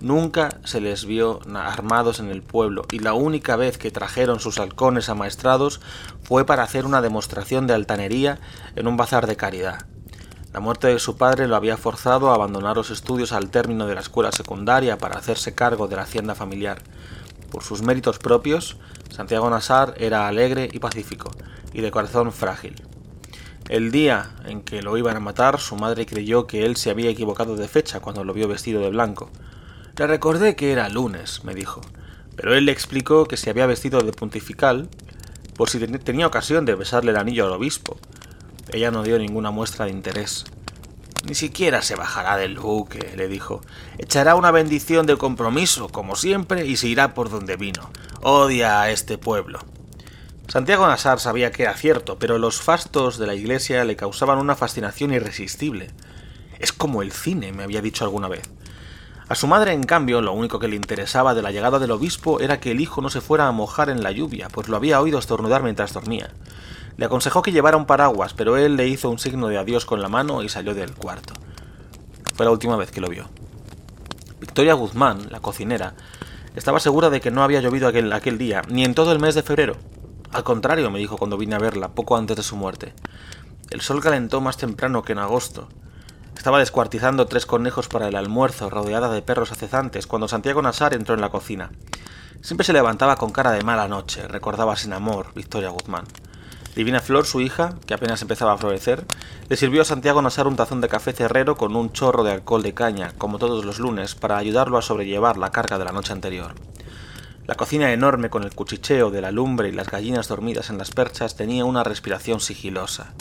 Nunca 0.00 0.48
se 0.64 0.80
les 0.80 1.04
vio 1.04 1.38
armados 1.54 2.18
en 2.18 2.28
el 2.28 2.42
pueblo, 2.42 2.82
y 2.90 2.98
la 2.98 3.12
única 3.12 3.54
vez 3.54 3.78
que 3.78 3.92
trajeron 3.92 4.40
sus 4.40 4.58
halcones 4.58 5.08
amaestrados 5.08 5.80
fue 6.24 6.44
para 6.44 6.64
hacer 6.64 6.86
una 6.86 7.00
demostración 7.00 7.68
de 7.68 7.74
altanería 7.74 8.40
en 8.74 8.88
un 8.88 8.96
bazar 8.96 9.28
de 9.28 9.36
caridad. 9.36 9.86
La 10.52 10.58
muerte 10.58 10.88
de 10.88 10.98
su 10.98 11.16
padre 11.16 11.46
lo 11.46 11.54
había 11.54 11.76
forzado 11.76 12.32
a 12.32 12.34
abandonar 12.34 12.76
los 12.76 12.90
estudios 12.90 13.30
al 13.30 13.50
término 13.50 13.86
de 13.86 13.94
la 13.94 14.00
escuela 14.00 14.32
secundaria 14.32 14.98
para 14.98 15.18
hacerse 15.18 15.54
cargo 15.54 15.86
de 15.86 15.94
la 15.94 16.02
hacienda 16.02 16.34
familiar. 16.34 16.82
Por 17.52 17.62
sus 17.62 17.82
méritos 17.82 18.18
propios, 18.18 18.76
Santiago 19.08 19.48
Nassar 19.50 19.94
era 19.98 20.26
alegre 20.26 20.68
y 20.72 20.80
pacífico, 20.80 21.30
y 21.72 21.80
de 21.80 21.92
corazón 21.92 22.32
frágil. 22.32 22.87
El 23.68 23.90
día 23.90 24.30
en 24.46 24.62
que 24.62 24.80
lo 24.80 24.96
iban 24.96 25.16
a 25.18 25.20
matar, 25.20 25.60
su 25.60 25.76
madre 25.76 26.06
creyó 26.06 26.46
que 26.46 26.64
él 26.64 26.76
se 26.76 26.88
había 26.88 27.10
equivocado 27.10 27.54
de 27.54 27.68
fecha 27.68 28.00
cuando 28.00 28.24
lo 28.24 28.32
vio 28.32 28.48
vestido 28.48 28.80
de 28.80 28.88
blanco. 28.88 29.30
Le 29.96 30.06
recordé 30.06 30.56
que 30.56 30.72
era 30.72 30.88
lunes, 30.88 31.44
me 31.44 31.54
dijo, 31.54 31.82
pero 32.34 32.54
él 32.54 32.64
le 32.64 32.72
explicó 32.72 33.26
que 33.26 33.36
se 33.36 33.50
había 33.50 33.66
vestido 33.66 34.00
de 34.00 34.12
pontifical 34.12 34.88
por 35.54 35.68
si 35.68 35.78
tenía 35.80 36.26
ocasión 36.26 36.64
de 36.64 36.76
besarle 36.76 37.10
el 37.10 37.18
anillo 37.18 37.44
al 37.44 37.52
obispo. 37.52 37.98
Ella 38.72 38.90
no 38.90 39.02
dio 39.02 39.18
ninguna 39.18 39.50
muestra 39.50 39.84
de 39.84 39.90
interés. 39.90 40.46
Ni 41.26 41.34
siquiera 41.34 41.82
se 41.82 41.94
bajará 41.94 42.38
del 42.38 42.58
buque, 42.58 43.12
le 43.16 43.28
dijo. 43.28 43.60
Echará 43.98 44.34
una 44.34 44.50
bendición 44.50 45.04
de 45.04 45.18
compromiso, 45.18 45.88
como 45.88 46.16
siempre, 46.16 46.64
y 46.64 46.76
se 46.76 46.88
irá 46.88 47.12
por 47.12 47.28
donde 47.28 47.56
vino. 47.56 47.90
Odia 48.22 48.80
a 48.80 48.90
este 48.90 49.18
pueblo. 49.18 49.58
Santiago 50.48 50.86
Nassar 50.86 51.20
sabía 51.20 51.52
que 51.52 51.64
era 51.64 51.74
cierto, 51.74 52.18
pero 52.18 52.38
los 52.38 52.62
fastos 52.62 53.18
de 53.18 53.26
la 53.26 53.34
iglesia 53.34 53.84
le 53.84 53.96
causaban 53.96 54.38
una 54.38 54.56
fascinación 54.56 55.12
irresistible. 55.12 55.90
Es 56.58 56.72
como 56.72 57.02
el 57.02 57.12
cine, 57.12 57.52
me 57.52 57.64
había 57.64 57.82
dicho 57.82 58.02
alguna 58.02 58.28
vez. 58.28 58.48
A 59.28 59.34
su 59.34 59.46
madre, 59.46 59.74
en 59.74 59.82
cambio, 59.82 60.22
lo 60.22 60.32
único 60.32 60.58
que 60.58 60.68
le 60.68 60.76
interesaba 60.76 61.34
de 61.34 61.42
la 61.42 61.50
llegada 61.50 61.78
del 61.78 61.90
obispo 61.90 62.40
era 62.40 62.60
que 62.60 62.70
el 62.70 62.80
hijo 62.80 63.02
no 63.02 63.10
se 63.10 63.20
fuera 63.20 63.46
a 63.46 63.52
mojar 63.52 63.90
en 63.90 64.02
la 64.02 64.10
lluvia, 64.10 64.48
pues 64.48 64.68
lo 64.68 64.78
había 64.78 65.02
oído 65.02 65.18
estornudar 65.18 65.62
mientras 65.62 65.92
dormía. 65.92 66.30
Le 66.96 67.04
aconsejó 67.04 67.42
que 67.42 67.52
llevara 67.52 67.76
un 67.76 67.84
paraguas, 67.84 68.32
pero 68.32 68.56
él 68.56 68.76
le 68.76 68.88
hizo 68.88 69.10
un 69.10 69.18
signo 69.18 69.48
de 69.48 69.58
adiós 69.58 69.84
con 69.84 70.00
la 70.00 70.08
mano 70.08 70.42
y 70.42 70.48
salió 70.48 70.74
del 70.74 70.94
cuarto. 70.94 71.34
Fue 72.34 72.46
la 72.46 72.52
última 72.52 72.76
vez 72.76 72.90
que 72.90 73.02
lo 73.02 73.08
vio. 73.08 73.28
Victoria 74.40 74.72
Guzmán, 74.72 75.30
la 75.30 75.40
cocinera, 75.40 75.92
estaba 76.56 76.80
segura 76.80 77.10
de 77.10 77.20
que 77.20 77.30
no 77.30 77.42
había 77.42 77.60
llovido 77.60 77.86
aquel, 77.86 78.10
aquel 78.14 78.38
día, 78.38 78.62
ni 78.66 78.82
en 78.86 78.94
todo 78.94 79.12
el 79.12 79.18
mes 79.18 79.34
de 79.34 79.42
febrero. 79.42 79.76
Al 80.32 80.44
contrario, 80.44 80.90
me 80.90 80.98
dijo 80.98 81.16
cuando 81.16 81.38
vine 81.38 81.54
a 81.54 81.58
verla, 81.58 81.88
poco 81.88 82.16
antes 82.16 82.36
de 82.36 82.42
su 82.42 82.56
muerte. 82.56 82.94
El 83.70 83.80
sol 83.80 84.02
calentó 84.02 84.40
más 84.40 84.56
temprano 84.56 85.02
que 85.02 85.12
en 85.12 85.18
agosto, 85.18 85.68
estaba 86.38 86.60
descuartizando 86.60 87.26
tres 87.26 87.46
conejos 87.46 87.88
para 87.88 88.06
el 88.06 88.14
almuerzo, 88.14 88.70
rodeada 88.70 89.10
de 89.10 89.22
perros 89.22 89.50
acezantes, 89.50 90.06
cuando 90.06 90.28
Santiago 90.28 90.62
Nassar 90.62 90.94
entró 90.94 91.16
en 91.16 91.20
la 91.20 91.30
cocina. 91.30 91.72
Siempre 92.42 92.64
se 92.64 92.72
levantaba 92.72 93.16
con 93.16 93.32
cara 93.32 93.50
de 93.50 93.64
mala 93.64 93.88
noche, 93.88 94.26
recordaba 94.28 94.76
sin 94.76 94.92
amor 94.92 95.32
Victoria 95.34 95.70
Guzmán. 95.70 96.04
Divina 96.76 97.00
Flor, 97.00 97.26
su 97.26 97.40
hija, 97.40 97.74
que 97.86 97.94
apenas 97.94 98.22
empezaba 98.22 98.52
a 98.52 98.56
florecer, 98.56 99.04
le 99.48 99.56
sirvió 99.56 99.82
a 99.82 99.84
Santiago 99.84 100.22
Nassar 100.22 100.46
un 100.46 100.54
tazón 100.54 100.80
de 100.80 100.88
café 100.88 101.12
cerrero 101.12 101.56
con 101.56 101.74
un 101.74 101.92
chorro 101.92 102.22
de 102.22 102.30
alcohol 102.30 102.62
de 102.62 102.72
caña, 102.72 103.14
como 103.18 103.38
todos 103.38 103.64
los 103.64 103.80
lunes, 103.80 104.14
para 104.14 104.38
ayudarlo 104.38 104.78
a 104.78 104.82
sobrellevar 104.82 105.38
la 105.38 105.50
carga 105.50 105.76
de 105.76 105.86
la 105.86 105.92
noche 105.92 106.12
anterior. 106.12 106.54
La 107.48 107.54
cocina 107.54 107.94
enorme 107.94 108.28
con 108.28 108.44
el 108.44 108.54
cuchicheo 108.54 109.10
de 109.10 109.22
la 109.22 109.32
lumbre 109.32 109.70
y 109.70 109.72
las 109.72 109.88
gallinas 109.88 110.28
dormidas 110.28 110.68
en 110.68 110.76
las 110.76 110.90
perchas 110.90 111.34
tenía 111.34 111.64
una 111.64 111.82
respiración 111.82 112.40
sigilosa. 112.40 113.14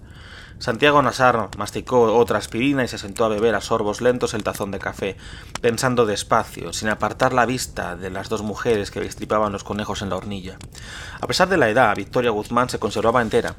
Santiago 0.60 1.02
Nassar 1.02 1.50
masticó 1.58 2.14
otra 2.14 2.38
aspirina 2.38 2.84
y 2.84 2.90
se 2.90 2.98
sentó 2.98 3.24
a 3.24 3.30
beber 3.30 3.56
a 3.56 3.62
sorbos 3.62 4.02
lentos 4.02 4.34
el 4.34 4.44
tazón 4.44 4.72
de 4.72 4.80
café, 4.80 5.16
pensando 5.62 6.06
despacio, 6.06 6.74
sin 6.74 6.90
apartar 6.90 7.32
la 7.32 7.46
vista 7.46 7.96
de 7.96 8.10
las 8.10 8.28
dos 8.28 8.42
mujeres 8.42 8.92
que 8.92 9.00
destripaban 9.00 9.54
los 9.54 9.64
conejos 9.64 10.02
en 10.02 10.10
la 10.10 10.18
hornilla. 10.18 10.58
A 11.22 11.26
pesar 11.26 11.48
de 11.48 11.56
la 11.56 11.70
edad, 11.70 11.96
Victoria 11.96 12.32
Guzmán 12.32 12.68
se 12.68 12.80
conservaba 12.80 13.22
entera. 13.22 13.56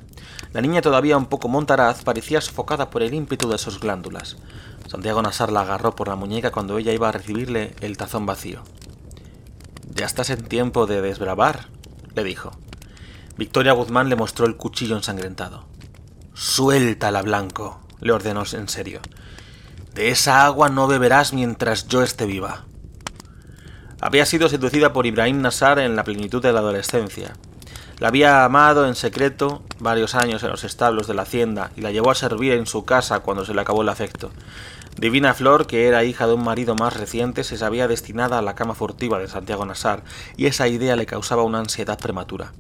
La 0.53 0.61
niña 0.61 0.83
todavía 0.83 1.17
un 1.17 1.31
poco 1.31 1.49
montaraz 1.49 2.05
parecía 2.05 2.43
sofocada 2.43 2.91
por 2.91 3.03
el 3.03 3.15
ímpetu 3.15 3.49
de 3.49 3.57
sus 3.57 3.81
glándulas. 3.81 4.37
Santiago 4.87 5.23
Nassar 5.23 5.51
la 5.51 5.63
agarró 5.63 5.97
por 5.97 6.09
la 6.09 6.17
muñeca 6.17 6.51
cuando 6.51 6.77
ella 6.77 6.93
iba 6.93 7.09
a 7.09 7.13
recibirle 7.13 7.75
el 7.81 7.97
tazón 7.97 8.27
vacío. 8.27 8.63
Ya 9.95 10.07
estás 10.07 10.31
en 10.31 10.45
tiempo 10.45 10.87
de 10.87 11.01
desbravar, 11.01 11.69
le 12.15 12.25
dijo. 12.25 12.53
Victoria 13.37 13.73
Guzmán 13.73 14.09
le 14.09 14.17
mostró 14.17 14.47
el 14.47 14.57
cuchillo 14.57 14.97
ensangrentado. 14.97 15.67
Suéltala, 16.35 17.23
Blanco, 17.23 17.81
le 18.01 18.13
ordenó 18.13 18.45
en 18.53 18.69
serio. 18.69 19.01
De 19.95 20.11
esa 20.11 20.45
agua 20.45 20.69
no 20.69 20.87
beberás 20.87 21.33
mientras 21.33 21.89
yo 21.89 22.03
esté 22.03 22.27
viva. 22.27 22.65
Había 24.01 24.27
sido 24.27 24.49
seducida 24.49 24.93
por 24.93 25.07
Ibrahim 25.07 25.41
Nassar 25.41 25.81
en 25.81 25.97
la 25.97 26.05
plenitud 26.05 26.41
de 26.41 26.53
la 26.53 26.61
adolescencia. 26.61 27.35
La 27.99 28.09
había 28.09 28.45
amado 28.45 28.87
en 28.87 28.95
secreto 28.95 29.63
varios 29.81 30.15
años 30.15 30.45
en 30.45 30.51
los 30.51 30.63
establos 30.63 31.09
de 31.09 31.15
la 31.15 31.23
hacienda 31.23 31.73
y 31.77 31.81
la 31.81 31.91
llevó 31.91 32.13
a 32.13 32.15
servir 32.15 32.53
en 32.53 32.67
su 32.67 32.85
casa 32.85 33.21
cuando 33.21 33.45
se 33.45 33.55
le 33.55 33.61
acabó 33.61 33.83
el 33.83 33.89
afecto. 33.89 34.31
Divina 34.97 35.35
Flor, 35.35 35.67
que 35.67 35.89
era 35.89 36.05
hija 36.05 36.27
de 36.29 36.35
un 36.35 36.45
marido 36.45 36.77
más 36.77 36.97
reciente, 36.97 37.43
se 37.43 37.57
sabía 37.57 37.89
destinada 37.89 38.39
a 38.39 38.43
la 38.43 38.55
cama 38.55 38.75
furtiva 38.75 39.19
de 39.19 39.27
Santiago 39.27 39.67
Nassar 39.67 40.05
y 40.37 40.47
esa 40.47 40.69
idea 40.69 40.95
le 40.95 41.07
causaba 41.07 41.43
una 41.43 41.59
ansiedad 41.59 41.99
prematura. 41.99 42.53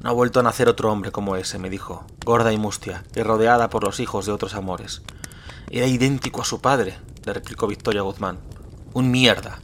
No 0.00 0.10
ha 0.10 0.12
vuelto 0.12 0.40
a 0.40 0.42
nacer 0.42 0.68
otro 0.68 0.92
hombre 0.92 1.12
como 1.12 1.36
ese, 1.36 1.58
me 1.58 1.70
dijo, 1.70 2.04
gorda 2.24 2.52
y 2.52 2.58
mustia, 2.58 3.04
y 3.14 3.22
rodeada 3.22 3.70
por 3.70 3.84
los 3.84 4.00
hijos 4.00 4.26
de 4.26 4.32
otros 4.32 4.54
amores. 4.54 5.02
Era 5.70 5.86
idéntico 5.86 6.42
a 6.42 6.44
su 6.44 6.60
padre, 6.60 6.98
le 7.24 7.32
replicó 7.32 7.66
Victoria 7.66 8.02
Guzmán. 8.02 8.38
Un 8.92 9.10
mierda. 9.10 9.58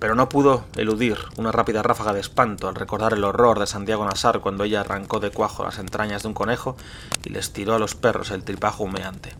Pero 0.00 0.14
no 0.14 0.28
pudo 0.28 0.64
eludir 0.76 1.18
una 1.36 1.52
rápida 1.52 1.82
ráfaga 1.82 2.14
de 2.14 2.20
espanto 2.20 2.68
al 2.68 2.74
recordar 2.74 3.12
el 3.12 3.22
horror 3.22 3.60
de 3.60 3.66
Santiago 3.66 4.04
Nassar 4.04 4.40
cuando 4.40 4.64
ella 4.64 4.80
arrancó 4.80 5.20
de 5.20 5.30
cuajo 5.30 5.62
las 5.62 5.78
entrañas 5.78 6.22
de 6.22 6.28
un 6.28 6.34
conejo 6.34 6.76
y 7.24 7.28
les 7.28 7.52
tiró 7.52 7.74
a 7.74 7.78
los 7.78 7.94
perros 7.94 8.30
el 8.30 8.42
tripajo 8.42 8.84
humeante. 8.84 9.34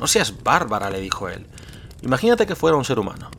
No 0.00 0.06
seas 0.06 0.42
bárbara, 0.42 0.90
le 0.90 1.00
dijo 1.00 1.28
él. 1.28 1.46
Imagínate 2.02 2.46
que 2.46 2.56
fuera 2.56 2.76
un 2.76 2.84
ser 2.84 2.98
humano. 2.98 3.30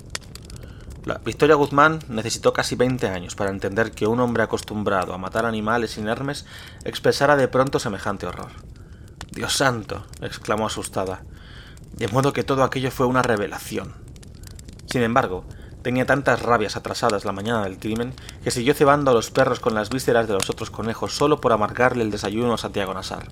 La 1.03 1.19
Victoria 1.19 1.55
Guzmán 1.55 1.99
necesitó 2.09 2.53
casi 2.53 2.75
20 2.75 3.07
años 3.09 3.35
para 3.35 3.51
entender 3.51 3.91
que 3.91 4.07
un 4.07 4.19
hombre 4.19 4.41
acostumbrado 4.41 5.13
a 5.13 5.19
matar 5.19 5.45
animales 5.45 5.97
inermes 5.97 6.45
expresara 6.83 7.35
de 7.35 7.47
pronto 7.47 7.77
semejante 7.77 8.25
horror. 8.25 8.51
Dios 9.31 9.53
santo, 9.53 10.05
exclamó 10.21 10.65
asustada. 10.65 11.23
De 11.93 12.07
modo 12.07 12.33
que 12.33 12.43
todo 12.43 12.63
aquello 12.63 12.89
fue 12.89 13.05
una 13.05 13.21
revelación. 13.21 13.93
Sin 14.87 15.03
embargo, 15.03 15.45
tenía 15.85 16.07
tantas 16.07 16.41
rabias 16.41 16.75
atrasadas 16.75 17.25
la 17.25 17.31
mañana 17.31 17.63
del 17.63 17.77
crimen 17.77 18.15
que 18.43 18.49
siguió 18.49 18.73
cebando 18.73 19.11
a 19.11 19.13
los 19.13 19.29
perros 19.29 19.59
con 19.59 19.75
las 19.75 19.91
vísceras 19.91 20.27
de 20.27 20.33
los 20.33 20.49
otros 20.49 20.71
conejos 20.71 21.13
solo 21.13 21.39
por 21.39 21.53
amargarle 21.53 22.03
el 22.03 22.09
desayuno 22.09 22.55
a 22.55 22.57
Santiago 22.57 22.91
Nassar. 22.95 23.27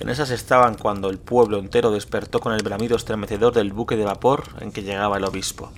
En 0.00 0.08
esas 0.08 0.30
estaban 0.30 0.74
cuando 0.74 1.08
el 1.08 1.18
pueblo 1.18 1.58
entero 1.58 1.92
despertó 1.92 2.40
con 2.40 2.52
el 2.52 2.64
bramido 2.64 2.96
estremecedor 2.96 3.54
del 3.54 3.72
buque 3.72 3.96
de 3.96 4.04
vapor 4.04 4.42
en 4.58 4.72
que 4.72 4.82
llegaba 4.82 5.18
el 5.18 5.24
obispo. 5.24 5.70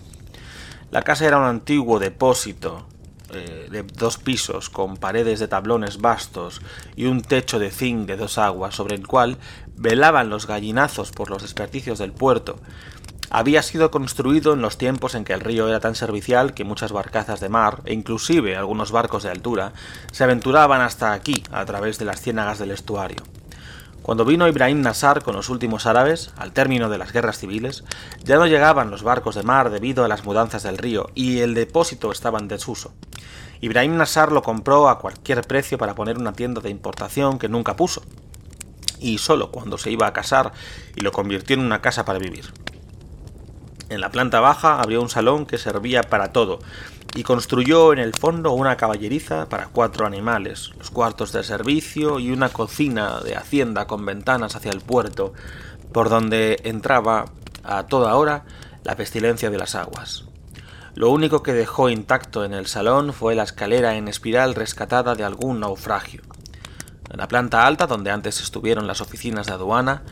La 0.90 1.02
casa 1.02 1.26
era 1.26 1.37
un 1.37 1.44
antiguo 1.44 1.98
depósito 1.98 2.87
eh, 3.34 3.68
de 3.70 3.82
dos 3.82 4.16
pisos 4.16 4.70
con 4.70 4.96
paredes 4.96 5.38
de 5.38 5.48
tablones 5.48 5.98
vastos 5.98 6.62
y 6.96 7.04
un 7.04 7.20
techo 7.20 7.58
de 7.58 7.70
zinc 7.70 8.06
de 8.06 8.16
dos 8.16 8.38
aguas 8.38 8.75
sobre 8.75 8.96
el 8.96 9.06
cual 9.06 9.37
velaban 9.76 10.30
los 10.30 10.46
gallinazos 10.46 11.10
por 11.10 11.28
los 11.28 11.42
desperdicios 11.42 11.98
del 11.98 12.12
puerto. 12.12 12.58
Había 13.30 13.62
sido 13.62 13.90
construido 13.90 14.54
en 14.54 14.62
los 14.62 14.78
tiempos 14.78 15.14
en 15.14 15.25
que 15.25 15.35
el 15.35 15.40
río 15.40 15.68
era 15.68 15.80
tan 15.80 15.94
servicial 15.94 16.54
que 16.54 16.64
muchas 16.64 16.92
barcazas 16.92 17.40
de 17.40 17.50
mar, 17.50 17.82
e 17.85 17.92
inclusive 17.92 18.56
algunos 18.56 18.90
barcos 18.90 19.23
de 19.23 19.30
altura, 19.30 19.75
se 20.12 20.25
aventuraban 20.25 20.80
hasta 20.80 21.12
aquí 21.12 21.42
a 21.52 21.64
través 21.66 21.99
de 21.99 22.06
las 22.06 22.23
ciénagas 22.23 22.58
del 22.58 22.70
estuario. 22.70 23.23
Cuando 24.00 24.25
vino 24.25 24.49
Ibrahim 24.49 24.80
Nassar 24.80 25.23
con 25.23 25.37
los 25.37 25.50
últimos 25.50 25.85
árabes, 25.85 26.30
al 26.38 26.52
término 26.52 26.88
de 26.88 26.97
las 26.97 27.12
guerras 27.12 27.37
civiles, 27.37 27.85
ya 28.25 28.37
no 28.37 28.47
llegaban 28.47 28.90
los 28.90 29.02
barcos 29.02 29.35
de 29.35 29.42
mar 29.42 29.68
debido 29.68 30.02
a 30.02 30.08
las 30.08 30.25
mudanzas 30.25 30.62
del 30.62 30.78
río 30.78 31.11
y 31.14 31.40
el 31.40 31.52
depósito 31.52 32.11
estaba 32.11 32.38
en 32.38 32.49
desuso. 32.49 32.94
Ibrahim 33.61 33.99
Nassar 33.99 34.32
lo 34.32 34.42
compró 34.42 34.88
a 34.88 34.99
cualquier 34.99 35.42
precio 35.42 35.76
para 35.76 35.94
poner 35.94 36.16
una 36.16 36.32
tienda 36.32 36.62
de 36.62 36.70
importación 36.70 37.38
que 37.38 37.50
nunca 37.50 37.76
puso, 37.76 38.02
y 38.99 39.18
solo 39.18 39.50
cuando 39.50 39.76
se 39.76 39.90
iba 39.90 40.06
a 40.06 40.14
casar 40.14 40.52
y 40.97 41.02
lo 41.02 41.12
convirtió 41.12 41.54
en 41.54 41.61
una 41.61 41.82
casa 41.82 42.06
para 42.06 42.18
vivir. 42.18 42.47
En 43.88 44.00
la 44.00 44.11
planta 44.11 44.40
baja 44.40 44.80
había 44.80 45.00
un 45.00 45.09
salón 45.09 45.47
que 45.47 45.57
servía 45.57 46.02
para 46.02 46.33
todo, 46.33 46.59
y 47.14 47.23
construyó 47.23 47.92
en 47.92 47.99
el 47.99 48.12
fondo 48.14 48.52
una 48.52 48.76
caballeriza 48.76 49.49
para 49.49 49.68
cuatro 49.68 50.07
animales, 50.07 50.73
los 50.78 50.90
cuartos 50.90 51.33
de 51.33 51.42
servicio 51.42 52.18
y 52.18 52.30
una 52.30 52.50
cocina 52.50 53.21
de 53.21 53.35
hacienda 53.35 53.87
con 53.87 54.04
ventanas 54.04 54.57
hacia 54.57 54.73
el 54.73 54.80
puerto, 54.80 55.33
por 55.92 56.11
donde 56.11 56.61
entraba 56.64 57.26
a 57.64 57.87
toda 57.87 58.14
hora 58.16 58.45
la 58.85 58.95
pestilencia 58.95 59.50
de 59.50 59.59
las 59.59 59.75
aguas. 59.75 60.25
Lo 60.95 61.11
único 61.11 61.42
que 61.42 61.54
dejó 61.54 61.88
intacto 61.88 62.45
en 62.45 62.52
el 62.52 62.66
salón 62.66 63.12
fue 63.12 63.35
la 63.35 63.45
escalera 63.45 63.95
en 63.95 64.09
espiral 64.09 64.54
rescatada 64.54 65.14
de 65.14 65.25
algún 65.25 65.61
naufragio. 65.61 66.23
En 67.11 67.18
la 67.18 67.28
planta 67.28 67.66
alta, 67.66 67.87
donde 67.87 68.11
antes 68.11 68.40
estuvieron 68.42 68.87
las 68.87 69.00
oficinas 69.00 69.47
de 69.47 69.52
aduana, 69.52 70.02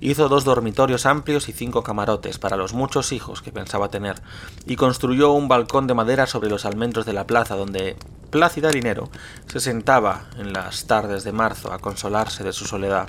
hizo 0.00 0.28
dos 0.28 0.44
dormitorios 0.44 1.06
amplios 1.06 1.48
y 1.48 1.52
cinco 1.52 1.82
camarotes 1.82 2.38
para 2.38 2.56
los 2.56 2.72
muchos 2.72 3.12
hijos 3.12 3.42
que 3.42 3.52
pensaba 3.52 3.88
tener, 3.88 4.20
y 4.66 4.76
construyó 4.76 5.32
un 5.32 5.48
balcón 5.48 5.86
de 5.86 5.94
madera 5.94 6.26
sobre 6.26 6.50
los 6.50 6.64
almendros 6.64 7.06
de 7.06 7.12
la 7.12 7.26
plaza 7.26 7.56
donde 7.56 7.96
Plácida 8.30 8.70
Dinero 8.70 9.10
se 9.46 9.60
sentaba 9.60 10.24
en 10.38 10.52
las 10.52 10.86
tardes 10.86 11.22
de 11.24 11.32
marzo 11.32 11.72
a 11.72 11.78
consolarse 11.78 12.42
de 12.42 12.52
su 12.52 12.66
soledad. 12.66 13.08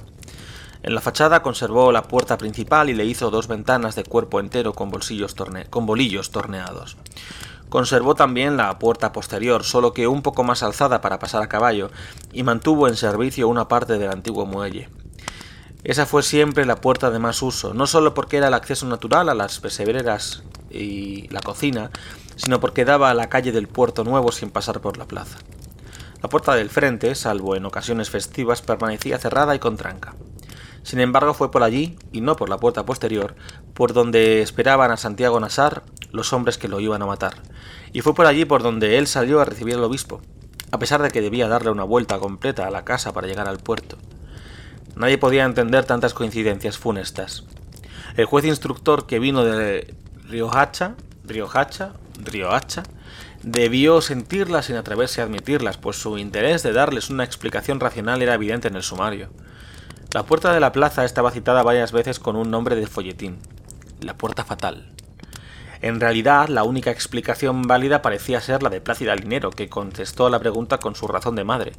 En 0.84 0.94
la 0.94 1.01
fachada 1.01 1.42
conservó 1.42 1.92
la 1.92 2.04
puerta 2.04 2.38
principal 2.38 2.92
y 2.92 2.94
le 2.94 3.06
hizo 3.06 3.32
dos 3.32 3.48
ventanas 3.48 3.96
de 3.96 4.04
cuerpo 4.04 4.39
entero 4.39 4.74
con, 4.74 4.92
bolsillos 4.92 5.36
con 5.72 5.88
bolillos 5.88 6.30
torneados. 6.30 6.96
Conservó 7.70 8.13
también 8.13 8.56
la 8.56 8.77
puerta 8.77 9.12
posterior, 9.12 9.63
solo 9.63 9.94
que 9.94 10.08
un 10.08 10.22
poco 10.22 10.44
más 10.44 10.62
alzada 10.62 11.01
para 11.01 11.18
pasar 11.18 11.42
a 11.42 11.50
caballo, 11.50 11.89
y 12.32 12.44
mantuvo 12.44 12.88
en 12.88 12.96
servicio 12.96 13.48
una 13.48 13.68
parte 13.68 13.98
del 13.98 14.12
antiguo 14.12 14.46
muelle. 14.46 14.89
Esa 15.86 16.08
fue 16.08 16.24
siempre 16.24 16.65
la 16.65 16.77
puerta 16.77 17.12
de 17.12 17.20
más 17.20 17.44
uso, 17.44 17.75
no 17.75 17.86
solo 17.86 18.15
porque 18.15 18.38
era 18.38 18.48
el 18.48 18.56
acceso 18.56 18.88
natural 18.88 19.30
a 19.30 19.36
las 19.36 19.60
pesebreras 19.60 20.42
y 20.72 21.27
la 21.27 21.42
cocina, 21.42 21.92
sino 22.36 22.60
porque 22.60 22.86
daba 22.86 23.12
a 23.12 23.13
la 23.13 23.30
calle 23.30 23.51
del 23.51 23.68
puerto 23.68 24.04
nuevo 24.04 24.32
sin 24.32 24.50
pasar 24.50 24.82
por 24.82 24.98
la 24.98 25.06
plaza. 25.06 25.38
La 26.24 26.30
puerta 26.30 26.56
del 26.56 26.72
frente, 26.72 27.13
salvo 27.13 27.56
en 27.56 27.68
ocasiones 27.68 28.10
festivas, 28.10 28.63
permanecía 28.63 29.20
cerrada 29.20 29.54
y 29.54 29.60
con 29.60 29.77
tranca. 29.77 30.15
Sin 30.82 31.00
embargo, 31.01 31.36
fue 31.36 31.51
por 31.51 31.62
allí, 31.62 32.00
y 32.12 32.22
no 32.22 32.36
por 32.36 32.50
la 32.50 32.58
puerta 32.58 32.84
posterior, 32.84 33.36
por 33.75 33.94
donde 33.94 34.42
esperaban 34.42 34.89
a 34.89 34.98
Santiago 34.98 35.39
Nasar 35.39 35.84
los 36.12 36.34
hombres 36.34 36.58
que 36.58 36.68
lo 36.68 36.80
iban 36.80 37.04
a 37.04 37.06
matar, 37.06 37.36
y 37.94 38.01
fue 38.01 38.15
por 38.15 38.25
allí 38.25 38.46
por 38.46 38.63
donde 38.63 38.98
él 38.98 39.06
salió 39.06 39.39
a 39.39 39.46
recibir 39.46 39.75
al 39.75 39.84
obispo, 39.84 40.20
a 40.72 40.80
pesar 40.80 41.04
de 41.04 41.12
que 41.12 41.22
debía 41.22 41.48
darle 41.48 41.70
una 41.70 41.84
vuelta 41.84 42.18
completa 42.18 42.65
a 42.65 42.72
la 42.72 42.84
casa 42.86 43.13
para 43.13 43.27
llegar 43.27 43.48
al 43.48 43.60
puerto. 43.60 43.98
Nadie 44.95 45.17
podía 45.17 45.43
entender 45.43 45.85
tantas 45.85 46.13
coincidencias 46.13 46.77
funestas. 46.77 47.43
El 48.15 48.25
juez 48.25 48.45
instructor 48.45 49.05
que 49.07 49.19
vino 49.19 49.43
de 49.43 49.93
Riohacha, 50.29 50.95
Riohacha, 51.25 51.93
Riohacha, 52.23 52.83
debió 53.43 54.01
sentirlas 54.01 54.65
sin 54.65 54.77
atreverse 54.77 55.21
a 55.21 55.25
admitirlas, 55.25 55.77
pues 55.77 55.97
su 55.97 56.17
interés 56.17 56.63
de 56.63 56.71
darles 56.71 57.09
una 57.09 57.23
explicación 57.23 57.79
racional 57.79 58.21
era 58.21 58.33
evidente 58.33 58.69
en 58.69 58.75
el 58.75 58.83
sumario. 58.83 59.29
La 60.13 60.23
puerta 60.23 60.53
de 60.53 60.59
la 60.59 60.71
plaza 60.71 61.03
estaba 61.03 61.31
citada 61.31 61.61
varias 61.61 61.91
veces 61.91 62.19
con 62.19 62.37
un 62.37 62.49
nombre 62.49 62.75
de 62.75 62.87
folletín, 62.87 63.37
la 63.99 64.17
puerta 64.17 64.45
fatal. 64.45 64.91
En 65.81 65.99
realidad, 65.99 66.47
la 66.47 66.63
única 66.63 66.89
explicación 66.89 67.63
válida 67.63 68.01
parecía 68.01 68.39
ser 68.39 68.63
la 68.63 68.69
de 68.69 68.81
Plácida 68.81 69.15
Linero, 69.15 69.51
que 69.51 69.67
contestó 69.67 70.25
a 70.25 70.29
la 70.29 70.39
pregunta 70.39 70.77
con 70.77 70.95
su 70.95 71.07
razón 71.07 71.35
de 71.35 71.43
madre. 71.43 71.73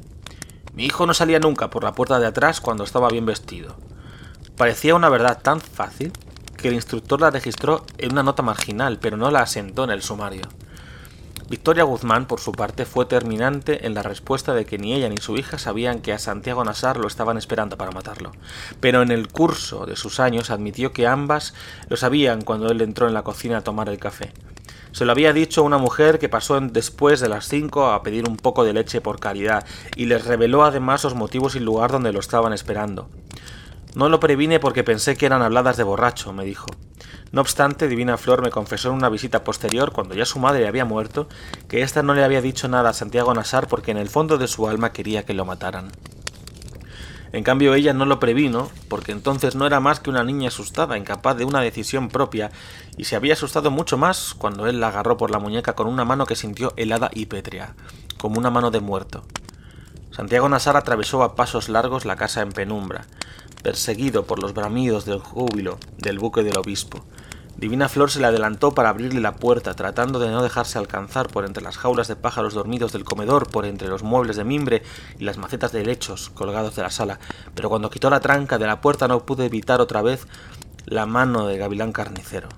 Mi 0.77 0.85
hijo 0.85 1.07
no 1.07 1.15
salía 1.15 1.39
nunca 1.39 1.71
por 1.71 1.83
la 1.83 1.93
puerta 1.93 2.19
de 2.19 2.27
atrás 2.27 2.61
cuando 2.61 2.83
estaba 2.83 3.09
bien 3.09 3.25
vestido. 3.25 3.75
Parecía 4.57 4.93
una 4.93 5.09
verdad 5.09 5.41
tan 5.41 5.59
fácil 5.59 6.13
que 6.55 6.67
el 6.67 6.75
instructor 6.75 7.19
la 7.19 7.31
registró 7.31 7.83
en 7.97 8.11
una 8.11 8.21
nota 8.21 8.43
marginal, 8.43 8.99
pero 8.99 9.17
no 9.17 9.31
la 9.31 9.39
asentó 9.39 9.85
en 9.85 9.89
el 9.89 10.03
sumario. 10.03 10.43
Victoria 11.49 11.83
Guzmán, 11.83 12.27
por 12.27 12.39
su 12.39 12.51
parte, 12.51 12.85
fue 12.85 13.07
terminante 13.07 13.87
en 13.87 13.95
la 13.95 14.03
respuesta 14.03 14.53
de 14.53 14.65
que 14.65 14.77
ni 14.77 14.93
ella 14.93 15.09
ni 15.09 15.17
su 15.17 15.35
hija 15.35 15.57
sabían 15.57 15.99
que 15.99 16.13
a 16.13 16.19
Santiago 16.19 16.63
Nassar 16.63 16.97
lo 16.97 17.07
estaban 17.07 17.39
esperando 17.39 17.75
para 17.75 17.89
matarlo. 17.89 18.31
Pero 18.79 19.01
en 19.01 19.09
el 19.09 19.29
curso 19.29 19.87
de 19.87 19.95
sus 19.95 20.19
años 20.19 20.51
admitió 20.51 20.93
que 20.93 21.07
ambas 21.07 21.55
lo 21.89 21.97
sabían 21.97 22.43
cuando 22.43 22.69
él 22.69 22.81
entró 22.81 23.07
en 23.07 23.15
la 23.15 23.23
cocina 23.23 23.57
a 23.57 23.63
tomar 23.63 23.89
el 23.89 23.97
café. 23.97 24.31
Se 24.91 25.05
lo 25.05 25.11
había 25.11 25.33
dicho 25.33 25.63
una 25.63 25.77
mujer 25.77 26.19
que 26.19 26.29
pasó 26.29 26.59
después 26.59 27.19
de 27.19 27.29
las 27.29 27.47
cinco 27.47 27.87
a 27.87 28.03
pedir 28.03 28.27
un 28.27 28.37
poco 28.37 28.63
de 28.63 28.73
leche 28.73 29.01
por 29.01 29.19
caridad, 29.19 29.65
y 29.95 30.05
les 30.05 30.25
reveló 30.25 30.63
además 30.63 31.03
los 31.03 31.15
motivos 31.15 31.55
y 31.55 31.59
lugar 31.59 31.91
donde 31.91 32.11
lo 32.13 32.19
estaban 32.19 32.53
esperando. 32.53 33.09
No 33.95 34.09
lo 34.09 34.19
previne 34.19 34.59
porque 34.59 34.83
pensé 34.83 35.17
que 35.17 35.25
eran 35.25 35.41
habladas 35.41 35.77
de 35.77 35.83
borracho, 35.83 36.31
me 36.33 36.45
dijo. 36.45 36.67
No 37.31 37.41
obstante, 37.41 37.87
Divina 37.87 38.17
Flor 38.17 38.41
me 38.41 38.51
confesó 38.51 38.89
en 38.89 38.95
una 38.95 39.09
visita 39.09 39.43
posterior, 39.43 39.91
cuando 39.91 40.15
ya 40.15 40.25
su 40.25 40.39
madre 40.39 40.67
había 40.67 40.85
muerto, 40.85 41.27
que 41.67 41.81
ésta 41.81 42.03
no 42.03 42.13
le 42.13 42.23
había 42.23 42.41
dicho 42.41 42.67
nada 42.67 42.91
a 42.91 42.93
Santiago 42.93 43.33
Nasar 43.33 43.67
porque 43.67 43.91
en 43.91 43.97
el 43.97 44.09
fondo 44.09 44.37
de 44.37 44.47
su 44.47 44.67
alma 44.67 44.93
quería 44.93 45.25
que 45.25 45.33
lo 45.33 45.45
mataran. 45.45 45.91
En 47.33 47.43
cambio 47.43 47.73
ella 47.73 47.93
no 47.93 48.05
lo 48.05 48.19
previno, 48.19 48.69
porque 48.87 49.11
entonces 49.11 49.55
no 49.55 49.67
era 49.67 49.79
más 49.79 49.99
que 49.99 50.09
una 50.09 50.23
niña 50.23 50.47
asustada, 50.47 50.97
incapaz 50.97 51.37
de 51.37 51.45
una 51.45 51.61
decisión 51.61 52.09
propia, 52.09 52.51
y 52.97 53.03
se 53.03 53.15
había 53.15 53.33
asustado 53.33 53.69
mucho 53.71 53.97
más 53.97 54.33
cuando 54.33 54.67
él 54.67 54.79
la 54.79 54.87
agarró 54.87 55.17
por 55.17 55.31
la 55.31 55.39
muñeca 55.39 55.73
con 55.73 55.87
una 55.87 56.05
mano 56.05 56.25
que 56.25 56.35
sintió 56.35 56.73
helada 56.77 57.09
y 57.13 57.25
pétrea, 57.25 57.75
como 58.17 58.39
una 58.39 58.49
mano 58.49 58.71
de 58.71 58.79
muerto. 58.79 59.23
Santiago 60.11 60.49
Nasar 60.49 60.77
atravesó 60.77 61.21
a 61.21 61.35
pasos 61.35 61.69
largos 61.69 62.05
la 62.05 62.15
casa 62.15 62.41
en 62.41 62.51
penumbra, 62.51 63.05
perseguido 63.61 64.25
por 64.25 64.41
los 64.41 64.53
bramidos 64.53 65.05
del 65.05 65.19
júbilo 65.19 65.77
del 65.97 66.19
buque 66.19 66.43
del 66.43 66.57
obispo. 66.57 67.05
Divina 67.57 67.89
Flor 67.89 68.11
se 68.11 68.19
le 68.19 68.27
adelantó 68.27 68.75
para 68.75 68.89
abrirle 68.89 69.19
la 69.19 69.35
puerta, 69.35 69.73
tratando 69.73 70.19
de 70.19 70.29
no 70.29 70.43
dejarse 70.43 70.77
alcanzar 70.77 71.27
por 71.27 71.43
entre 71.43 71.63
las 71.63 71.75
jaulas 71.75 72.07
de 72.07 72.15
pájaros 72.15 72.53
dormidos 72.53 72.91
del 72.93 73.03
comedor, 73.03 73.49
por 73.49 73.65
entre 73.65 73.87
los 73.87 74.03
muebles 74.03 74.35
de 74.35 74.43
mimbre 74.43 74.83
y 75.17 75.23
las 75.23 75.37
macetas 75.37 75.71
de 75.71 75.83
lechos 75.83 76.29
colgados 76.29 76.75
de 76.75 76.83
la 76.83 76.91
sala, 76.91 77.17
pero 77.55 77.69
cuando 77.69 77.89
quitó 77.89 78.11
la 78.11 78.19
tranca 78.19 78.59
de 78.59 78.67
la 78.67 78.79
puerta 78.79 79.07
no 79.07 79.25
pude 79.25 79.45
evitar 79.45 79.81
otra 79.81 80.03
vez 80.03 80.27
la 80.85 81.07
mano 81.07 81.47
de 81.47 81.57
Gavilán 81.57 81.93
Carnicero. 81.93 82.49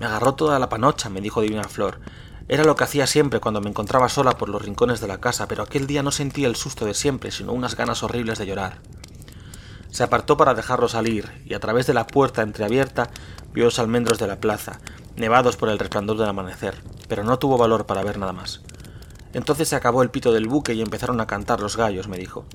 Me 0.00 0.06
agarró 0.06 0.34
toda 0.34 0.58
la 0.58 0.68
panocha, 0.68 1.08
me 1.08 1.20
dijo 1.20 1.40
Divina 1.40 1.62
Flor. 1.62 2.00
Era 2.48 2.64
lo 2.64 2.74
que 2.74 2.82
hacía 2.82 3.06
siempre 3.06 3.38
cuando 3.38 3.60
me 3.60 3.70
encontraba 3.70 4.08
sola 4.08 4.36
por 4.36 4.48
los 4.48 4.62
rincones 4.62 5.00
de 5.00 5.06
la 5.06 5.20
casa, 5.20 5.46
pero 5.46 5.62
aquel 5.62 5.86
día 5.86 6.02
no 6.02 6.10
sentí 6.10 6.44
el 6.44 6.56
susto 6.56 6.86
de 6.86 6.94
siempre, 6.94 7.30
sino 7.30 7.52
unas 7.52 7.76
ganas 7.76 8.02
horribles 8.02 8.40
de 8.40 8.46
llorar. 8.46 8.80
Se 9.92 10.02
apartó 10.02 10.38
para 10.38 10.54
dejarlo 10.54 10.88
salir, 10.88 11.28
y 11.44 11.52
a 11.52 11.60
través 11.60 11.86
de 11.86 11.92
la 11.92 12.06
puerta 12.06 12.40
entreabierta 12.40 13.10
vio 13.52 13.66
los 13.66 13.78
almendros 13.78 14.18
de 14.18 14.26
la 14.26 14.40
plaza, 14.40 14.80
nevados 15.16 15.58
por 15.58 15.68
el 15.68 15.78
resplandor 15.78 16.16
del 16.16 16.30
amanecer, 16.30 16.82
pero 17.08 17.24
no 17.24 17.38
tuvo 17.38 17.58
valor 17.58 17.84
para 17.84 18.02
ver 18.02 18.16
nada 18.16 18.32
más. 18.32 18.62
Entonces 19.34 19.68
se 19.68 19.76
acabó 19.76 20.02
el 20.02 20.08
pito 20.08 20.32
del 20.32 20.48
buque 20.48 20.72
y 20.72 20.80
empezaron 20.80 21.20
a 21.20 21.26
cantar 21.26 21.60
los 21.60 21.76
gallos, 21.76 22.08
me 22.08 22.16
dijo. 22.16 22.46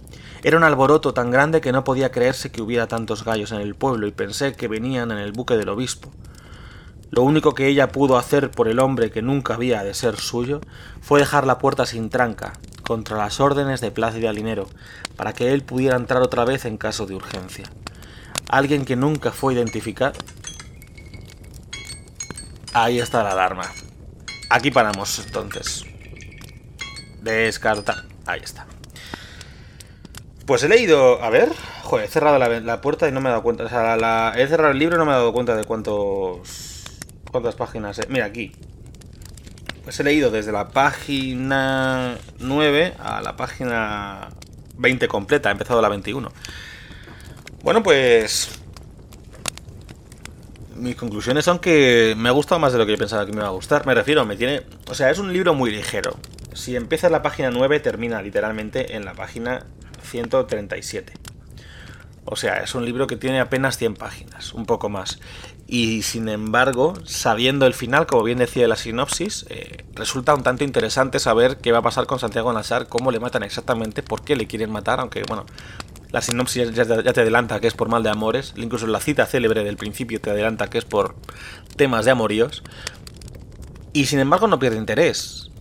Era 0.42 0.58
un 0.58 0.64
alboroto 0.64 1.14
tan 1.14 1.30
grande 1.30 1.62
que 1.62 1.72
no 1.72 1.84
podía 1.84 2.12
creerse 2.12 2.52
que 2.52 2.64
hubiera 2.64 2.88
tantos 2.88 3.24
gallos 3.24 3.52
en 3.52 3.62
el 3.62 3.76
pueblo 3.76 4.08
y 4.08 4.12
pensé 4.12 4.54
que 4.54 4.68
venían 4.68 5.12
en 5.12 5.20
el 5.20 5.32
buque 5.32 5.58
del 5.58 5.70
obispo. 5.70 6.10
Lo 7.12 7.22
único 7.22 7.54
que 7.54 7.68
ella 7.68 7.92
pudo 7.92 8.18
hacer 8.18 8.50
por 8.50 8.68
el 8.68 8.80
hombre 8.80 9.12
que 9.12 9.22
nunca 9.22 9.54
había 9.54 9.84
de 9.84 9.94
ser 9.94 10.18
suyo 10.18 10.60
fue 11.02 11.20
dejar 11.20 11.46
la 11.46 11.60
puerta 11.60 11.86
sin 11.86 12.10
tranca, 12.10 12.54
contra 12.88 13.18
las 13.18 13.40
órdenes 13.40 13.82
de 13.82 13.92
Plácido 13.92 14.30
Alinero, 14.30 14.68
para 15.18 15.34
que 15.34 15.52
él 15.52 15.64
pudiera 15.64 15.98
entrar 15.98 16.22
otra 16.22 16.46
vez 16.46 16.66
en 16.66 16.78
caso 16.78 17.06
de 17.06 17.16
urgencia. 17.16 17.66
Alguien 18.50 18.86
que 18.86 18.96
nunca 18.96 19.32
fue 19.32 19.54
identificado. 19.54 20.14
Ahí 22.74 23.00
está 23.00 23.24
la 23.24 23.32
alarma. 23.32 23.70
Aquí 24.50 24.72
paramos 24.72 25.20
entonces. 25.20 25.84
Descarta. 27.22 28.06
Ahí 28.26 28.40
está. 28.42 28.66
Pues 30.46 30.64
he 30.64 30.70
leído. 30.70 31.22
A 31.22 31.30
ver. 31.30 31.52
Joder, 31.84 32.06
he 32.06 32.08
cerrado 32.10 32.38
la, 32.40 32.82
puerta 32.82 33.08
y 33.08 33.12
no 33.12 33.20
me 33.20 33.30
he 33.30 33.32
dado 33.32 33.44
cuenta. 33.44 33.66
O 33.66 33.70
sea, 33.70 34.34
he 34.38 34.48
cerrado 34.48 34.72
el 34.72 34.80
libro 34.80 34.96
y 34.96 35.00
no 35.00 35.06
me 35.06 35.12
he 35.12 35.16
dado 35.16 35.34
cuenta 35.34 35.56
de 35.56 35.64
cuántos 35.66 36.68
¿Cuántas 37.32 37.56
páginas? 37.56 38.00
Mira, 38.10 38.26
aquí. 38.26 38.54
Pues 39.88 40.02
he 40.02 40.04
leído 40.04 40.32
desde 40.32 40.52
la 40.52 40.68
página 40.68 42.18
9 42.40 42.96
a 43.00 43.22
la 43.22 43.38
página 43.38 44.28
20 44.76 45.08
completa. 45.08 45.48
He 45.48 45.54
empezado 45.54 45.82
la 45.82 45.88
21. 45.88 46.30
Bueno, 47.64 47.82
pues... 47.84 48.60
Mis 50.76 50.98
conclusiones 50.98 51.46
son 51.46 51.60
que 51.60 52.16
me 52.18 52.28
ha 52.28 52.34
gustado 52.34 52.60
más 52.60 52.74
de 52.74 52.80
lo 52.80 52.86
que 52.86 52.92
yo 52.92 52.98
pensaba 52.98 53.26
que 53.26 53.32
me 53.32 53.38
iba 53.38 53.48
a 53.48 53.52
gustar. 53.52 53.86
Me 53.86 53.94
refiero, 53.94 54.26
me 54.26 54.36
tiene... 54.36 54.64
O 54.90 54.94
sea, 54.94 55.10
es 55.10 55.20
un 55.20 55.32
libro 55.32 55.54
muy 55.54 55.72
ligero. 55.72 56.18
Si 56.54 56.76
empieza 56.76 57.08
en 57.08 57.14
la 57.14 57.22
página 57.22 57.50
9, 57.50 57.80
termina 57.80 58.22
literalmente 58.22 58.98
en 58.98 59.06
la 59.06 59.14
página 59.14 59.68
137. 60.04 61.14
O 62.26 62.36
sea, 62.36 62.58
es 62.58 62.76
un 62.76 62.84
libro 62.84 63.08
que 63.08 63.16
tiene 63.16 63.40
apenas 63.40 63.78
100 63.78 63.94
páginas, 63.94 64.52
un 64.52 64.66
poco 64.66 64.90
más. 64.90 65.18
Y 65.70 66.04
sin 66.04 66.30
embargo, 66.30 66.94
sabiendo 67.04 67.66
el 67.66 67.74
final, 67.74 68.08
como 68.08 68.24
bien 68.24 68.38
decía 68.38 68.70
la 68.70 68.78
sinopsis, 68.78 69.46
eh, 69.50 69.86
resulta 69.94 70.34
un 70.34 70.42
tanto 70.42 70.64
interesante 70.64 71.20
saber 71.20 71.58
qué 71.58 71.74
va 71.74 71.80
a 71.80 71.82
pasar 71.82 72.08
con 72.08 72.20
Santiago 72.20 72.54
Nassar, 72.54 72.88
cómo 72.88 73.12
le 73.12 73.20
matan 73.20 73.44
exactamente, 73.44 74.02
por 74.02 74.24
qué 74.24 74.38
le 74.38 74.48
quieren 74.48 74.72
matar, 74.72 75.02
aunque 75.02 75.24
bueno, 75.28 75.46
La 76.12 76.22
sinopsis 76.22 76.74
ya 76.74 76.86
ya 76.86 77.14
te 77.14 77.22
adelanta 77.22 77.60
que 77.60 77.68
es 77.68 77.74
por 77.74 77.90
mal 77.90 78.02
de 78.02 78.10
amores. 78.10 78.54
Incluso 78.56 78.88
la 78.88 79.02
cita 79.02 79.26
célebre 79.26 79.66
del 79.66 79.76
principio 79.76 80.22
te 80.22 80.30
adelanta 80.30 80.70
que 80.70 80.78
es 80.78 80.86
por 80.86 81.16
temas 81.76 82.06
de 82.06 82.12
amoríos. 82.12 82.64
Y 83.92 84.06
sin 84.06 84.20
embargo 84.20 84.48
no 84.48 84.58
pierde 84.58 84.78
interés. 84.78 85.52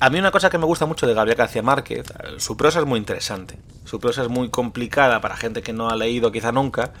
A 0.00 0.10
mí 0.10 0.18
una 0.18 0.30
cosa 0.30 0.50
que 0.50 0.58
me 0.58 0.66
gusta 0.66 0.84
mucho 0.84 1.06
de 1.06 1.14
Gabriel 1.14 1.38
García 1.38 1.62
Márquez, 1.62 2.04
su 2.36 2.56
prosa 2.58 2.80
es 2.80 2.86
muy 2.86 2.98
interesante. 2.98 3.58
Su 3.84 4.00
prosa 4.00 4.22
es 4.22 4.28
muy 4.28 4.50
complicada 4.50 5.22
para 5.22 5.36
gente 5.36 5.62
que 5.62 5.72
no 5.72 5.88
ha 5.88 5.96
leído 5.96 6.32
quizá 6.32 6.52
nunca, 6.52 6.92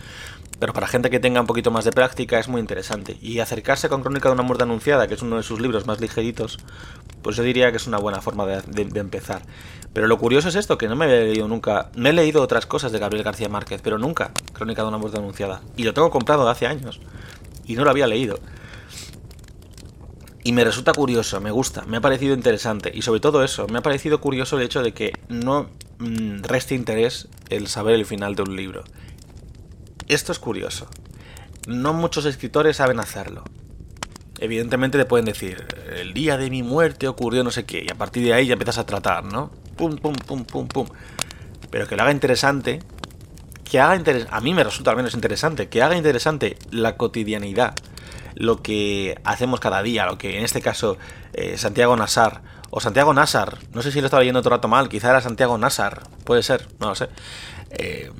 pero 0.64 0.72
para 0.72 0.86
gente 0.86 1.10
que 1.10 1.20
tenga 1.20 1.42
un 1.42 1.46
poquito 1.46 1.70
más 1.70 1.84
de 1.84 1.92
práctica 1.92 2.38
es 2.38 2.48
muy 2.48 2.58
interesante. 2.58 3.18
Y 3.20 3.40
acercarse 3.40 3.90
con 3.90 4.00
Crónica 4.00 4.30
de 4.30 4.32
una 4.32 4.44
muerte 4.44 4.62
anunciada, 4.62 5.06
que 5.06 5.12
es 5.12 5.20
uno 5.20 5.36
de 5.36 5.42
sus 5.42 5.60
libros 5.60 5.86
más 5.86 6.00
ligeritos, 6.00 6.58
pues 7.20 7.36
yo 7.36 7.42
diría 7.42 7.70
que 7.70 7.76
es 7.76 7.86
una 7.86 7.98
buena 7.98 8.22
forma 8.22 8.46
de, 8.46 8.98
empezar. 8.98 9.42
Pero 9.92 10.06
lo 10.06 10.16
curioso 10.16 10.48
es 10.48 10.54
esto, 10.54 10.78
que 10.78 10.88
no 10.88 10.96
me 10.96 11.04
he 11.04 11.26
leído 11.26 11.48
nunca. 11.48 11.90
Me 11.96 12.08
he 12.08 12.12
leído 12.14 12.40
otras 12.40 12.64
cosas 12.64 12.92
de 12.92 12.98
Gabriel 12.98 13.24
García 13.24 13.50
Márquez, 13.50 13.82
pero 13.84 13.98
nunca 13.98 14.30
Crónica 14.54 14.80
de 14.80 14.88
una 14.88 14.96
muerte 14.96 15.18
anunciada. 15.18 15.60
Y 15.76 15.82
lo 15.82 15.92
tengo 15.92 16.10
comprado 16.10 16.48
hace 16.48 16.66
años. 16.66 16.98
Y 17.66 17.74
no 17.74 17.84
lo 17.84 17.90
había 17.90 18.06
leído. 18.06 18.38
Y 20.44 20.52
me 20.52 20.64
resulta 20.64 20.94
curioso, 20.94 21.42
me 21.42 21.50
gusta, 21.50 21.84
me 21.84 21.98
ha 21.98 22.00
parecido 22.00 22.32
interesante. 22.32 22.90
Y 22.94 23.02
sobre 23.02 23.20
todo 23.20 23.44
eso, 23.44 23.66
me 23.66 23.80
ha 23.80 23.82
parecido 23.82 24.22
curioso 24.22 24.56
el 24.56 24.62
hecho 24.62 24.82
de 24.82 24.94
que 24.94 25.12
no 25.28 25.68
mm, 25.98 26.42
reste 26.42 26.74
interés 26.74 27.28
el 27.50 27.66
saber 27.66 27.96
el 27.96 28.06
final 28.06 28.34
de 28.34 28.44
un 28.44 28.56
libro. 28.56 28.84
Esto 30.08 30.32
es 30.32 30.38
curioso. 30.38 30.86
No 31.66 31.94
muchos 31.94 32.26
escritores 32.26 32.76
saben 32.76 33.00
hacerlo. 33.00 33.44
Evidentemente 34.38 34.98
te 34.98 35.06
pueden 35.06 35.24
decir, 35.24 35.64
el 35.96 36.12
día 36.12 36.36
de 36.36 36.50
mi 36.50 36.62
muerte 36.62 37.08
ocurrió 37.08 37.42
no 37.44 37.50
sé 37.50 37.64
qué, 37.64 37.84
y 37.86 37.90
a 37.90 37.94
partir 37.94 38.24
de 38.24 38.34
ahí 38.34 38.46
ya 38.46 38.54
empiezas 38.54 38.78
a 38.78 38.86
tratar, 38.86 39.24
¿no? 39.24 39.50
Pum, 39.76 39.96
pum, 39.96 40.14
pum, 40.14 40.44
pum, 40.44 40.68
pum. 40.68 40.86
Pero 41.70 41.86
que 41.86 41.96
lo 41.96 42.02
haga 42.02 42.10
interesante, 42.10 42.80
que 43.64 43.80
haga 43.80 43.96
interes 43.96 44.26
a 44.30 44.40
mí 44.40 44.52
me 44.52 44.62
resulta 44.62 44.90
al 44.90 44.96
menos 44.96 45.14
interesante, 45.14 45.68
que 45.68 45.82
haga 45.82 45.96
interesante 45.96 46.58
la 46.70 46.96
cotidianidad, 46.96 47.74
lo 48.34 48.60
que 48.60 49.18
hacemos 49.24 49.60
cada 49.60 49.82
día, 49.82 50.04
lo 50.06 50.18
que 50.18 50.36
en 50.36 50.44
este 50.44 50.60
caso 50.60 50.98
eh, 51.32 51.56
Santiago 51.56 51.96
Nassar, 51.96 52.42
o 52.70 52.80
Santiago 52.80 53.14
Nassar, 53.14 53.58
no 53.72 53.82
sé 53.82 53.92
si 53.92 54.00
lo 54.00 54.06
estaba 54.06 54.20
leyendo 54.20 54.40
otro 54.40 54.50
rato 54.50 54.68
mal, 54.68 54.88
quizá 54.88 55.10
era 55.10 55.20
Santiago 55.20 55.56
Nassar, 55.56 56.08
puede 56.24 56.42
ser, 56.42 56.68
no 56.80 56.88
lo 56.88 56.94
sé. 56.94 57.08
Eh, 57.70 58.10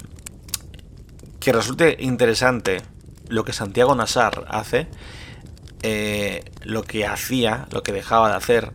que 1.45 1.53
resulte 1.53 1.99
interesante 2.01 2.81
lo 3.29 3.45
que 3.45 3.53
Santiago 3.53 3.95
Nassar 3.95 4.47
hace, 4.49 4.89
eh, 5.83 6.43
lo 6.63 6.85
que 6.85 7.07
hacía, 7.07 7.67
lo 7.71 7.83
que 7.83 7.93
dejaba 7.93 8.31
de 8.31 8.37
hacer, 8.37 8.73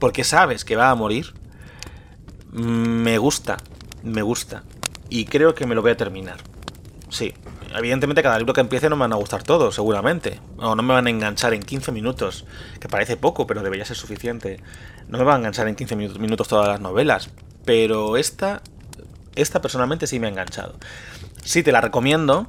porque 0.00 0.24
sabes 0.24 0.64
que 0.64 0.74
va 0.74 0.90
a 0.90 0.94
morir, 0.96 1.32
me 2.50 3.18
gusta, 3.18 3.58
me 4.02 4.22
gusta. 4.22 4.64
Y 5.08 5.26
creo 5.26 5.54
que 5.54 5.64
me 5.64 5.76
lo 5.76 5.82
voy 5.82 5.92
a 5.92 5.96
terminar. 5.96 6.38
Sí, 7.08 7.34
evidentemente 7.72 8.20
cada 8.20 8.36
libro 8.36 8.52
que 8.52 8.62
empiece 8.62 8.90
no 8.90 8.96
me 8.96 9.02
van 9.02 9.12
a 9.12 9.16
gustar 9.16 9.44
todos, 9.44 9.76
seguramente. 9.76 10.40
O 10.56 10.74
no 10.74 10.82
me 10.82 10.94
van 10.94 11.06
a 11.06 11.10
enganchar 11.10 11.54
en 11.54 11.62
15 11.62 11.92
minutos, 11.92 12.46
que 12.80 12.88
parece 12.88 13.16
poco, 13.16 13.46
pero 13.46 13.62
debería 13.62 13.84
ser 13.84 13.96
suficiente. 13.96 14.60
No 15.06 15.18
me 15.18 15.24
van 15.24 15.36
a 15.36 15.38
enganchar 15.38 15.68
en 15.68 15.76
15 15.76 15.94
minutos, 15.94 16.18
minutos 16.20 16.48
todas 16.48 16.66
las 16.66 16.80
novelas. 16.80 17.30
Pero 17.64 18.16
esta, 18.16 18.60
esta 19.36 19.62
personalmente 19.62 20.08
sí 20.08 20.18
me 20.18 20.26
ha 20.26 20.30
enganchado. 20.30 20.74
Sí, 21.44 21.62
te 21.62 21.72
la 21.72 21.80
recomiendo. 21.80 22.46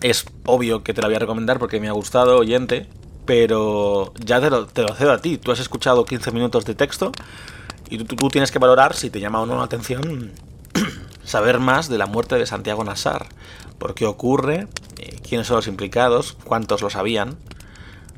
Es 0.00 0.24
obvio 0.46 0.82
que 0.82 0.94
te 0.94 1.02
la 1.02 1.08
voy 1.08 1.16
a 1.16 1.20
recomendar 1.20 1.58
porque 1.58 1.80
me 1.80 1.88
ha 1.88 1.92
gustado, 1.92 2.38
oyente. 2.38 2.88
Pero 3.26 4.12
ya 4.24 4.40
te 4.40 4.50
lo, 4.50 4.66
te 4.66 4.82
lo 4.82 4.94
cedo 4.94 5.12
a 5.12 5.20
ti. 5.20 5.38
Tú 5.38 5.52
has 5.52 5.60
escuchado 5.60 6.04
15 6.04 6.32
minutos 6.32 6.64
de 6.64 6.74
texto 6.74 7.12
y 7.90 7.98
tú, 7.98 8.28
tienes 8.28 8.52
que 8.52 8.60
valorar 8.60 8.94
si 8.94 9.10
te 9.10 9.18
llama 9.18 9.42
o 9.42 9.46
no 9.46 9.56
la 9.56 9.64
atención 9.64 10.30
saber 11.24 11.58
más 11.58 11.88
de 11.88 11.98
la 11.98 12.06
muerte 12.06 12.36
de 12.36 12.46
Santiago 12.46 12.84
Nassar. 12.84 13.26
¿Por 13.78 13.94
qué 13.94 14.06
ocurre? 14.06 14.68
Eh, 14.98 15.18
¿Quiénes 15.28 15.48
son 15.48 15.56
los 15.56 15.66
implicados? 15.66 16.36
¿Cuántos 16.44 16.82
lo 16.82 16.90
sabían? 16.90 17.36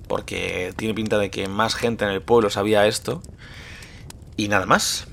Porque 0.09 0.75
tiene 0.77 0.93
pinta 0.93 1.19
de 1.19 1.31
que 1.31 1.49
más 1.49 1.75
gente 1.75 2.05
en 2.05 2.11
el 2.11 2.21
pueblo 2.21 2.51
sabía 2.51 2.87
esto. 2.87 3.23
Y 4.37 4.49
nada 4.49 4.67
más. 4.67 5.07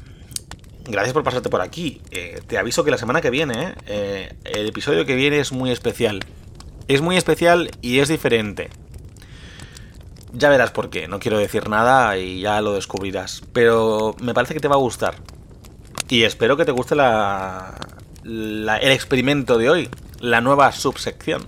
Gracias 0.86 1.14
por 1.14 1.24
pasarte 1.24 1.50
por 1.50 1.62
aquí. 1.62 2.02
Eh, 2.12 2.42
te 2.48 2.58
aviso 2.58 2.84
que 2.84 2.92
la 2.92 2.98
semana 2.98 3.22
que 3.22 3.30
viene, 3.30 3.76
eh, 3.86 4.36
el 4.44 4.68
episodio 4.68 5.06
que 5.06 5.16
viene 5.16 5.40
es 5.40 5.52
muy 5.52 5.72
especial. 5.72 6.26
Es 6.88 7.02
muy 7.02 7.18
especial 7.18 7.70
y 7.82 8.00
es 8.00 8.08
diferente. 8.08 8.70
Ya 10.34 10.50
verás 10.50 10.72
por 10.72 10.90
qué. 10.90 11.08
No 11.08 11.20
quiero 11.20 11.38
decir 11.38 11.70
nada 11.70 12.18
y 12.18 12.42
ya 12.42 12.62
lo 12.62 12.74
descubrirás. 12.74 13.44
Pero 13.54 14.16
me 14.20 14.34
parece 14.34 14.54
que 14.54 14.60
te 14.60 14.68
va 14.68 14.76
a 14.76 14.80
gustar. 14.80 15.16
Y 16.08 16.24
espero 16.24 16.58
que 16.58 16.66
te 16.66 16.72
guste 16.72 16.96
la, 16.96 17.78
el 18.24 18.92
experimento 18.92 19.58
de 19.60 19.70
hoy, 19.70 19.90
la 20.20 20.42
nueva 20.42 20.72
subsección. 20.72 21.46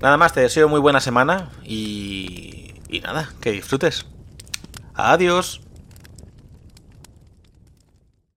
Nada 0.00 0.16
más, 0.16 0.32
te 0.32 0.40
deseo 0.40 0.68
muy 0.68 0.80
buena 0.80 1.00
semana 1.00 1.50
y, 1.64 2.74
y 2.88 3.00
nada, 3.00 3.32
que 3.40 3.52
disfrutes. 3.52 4.06
Adiós. 4.94 5.60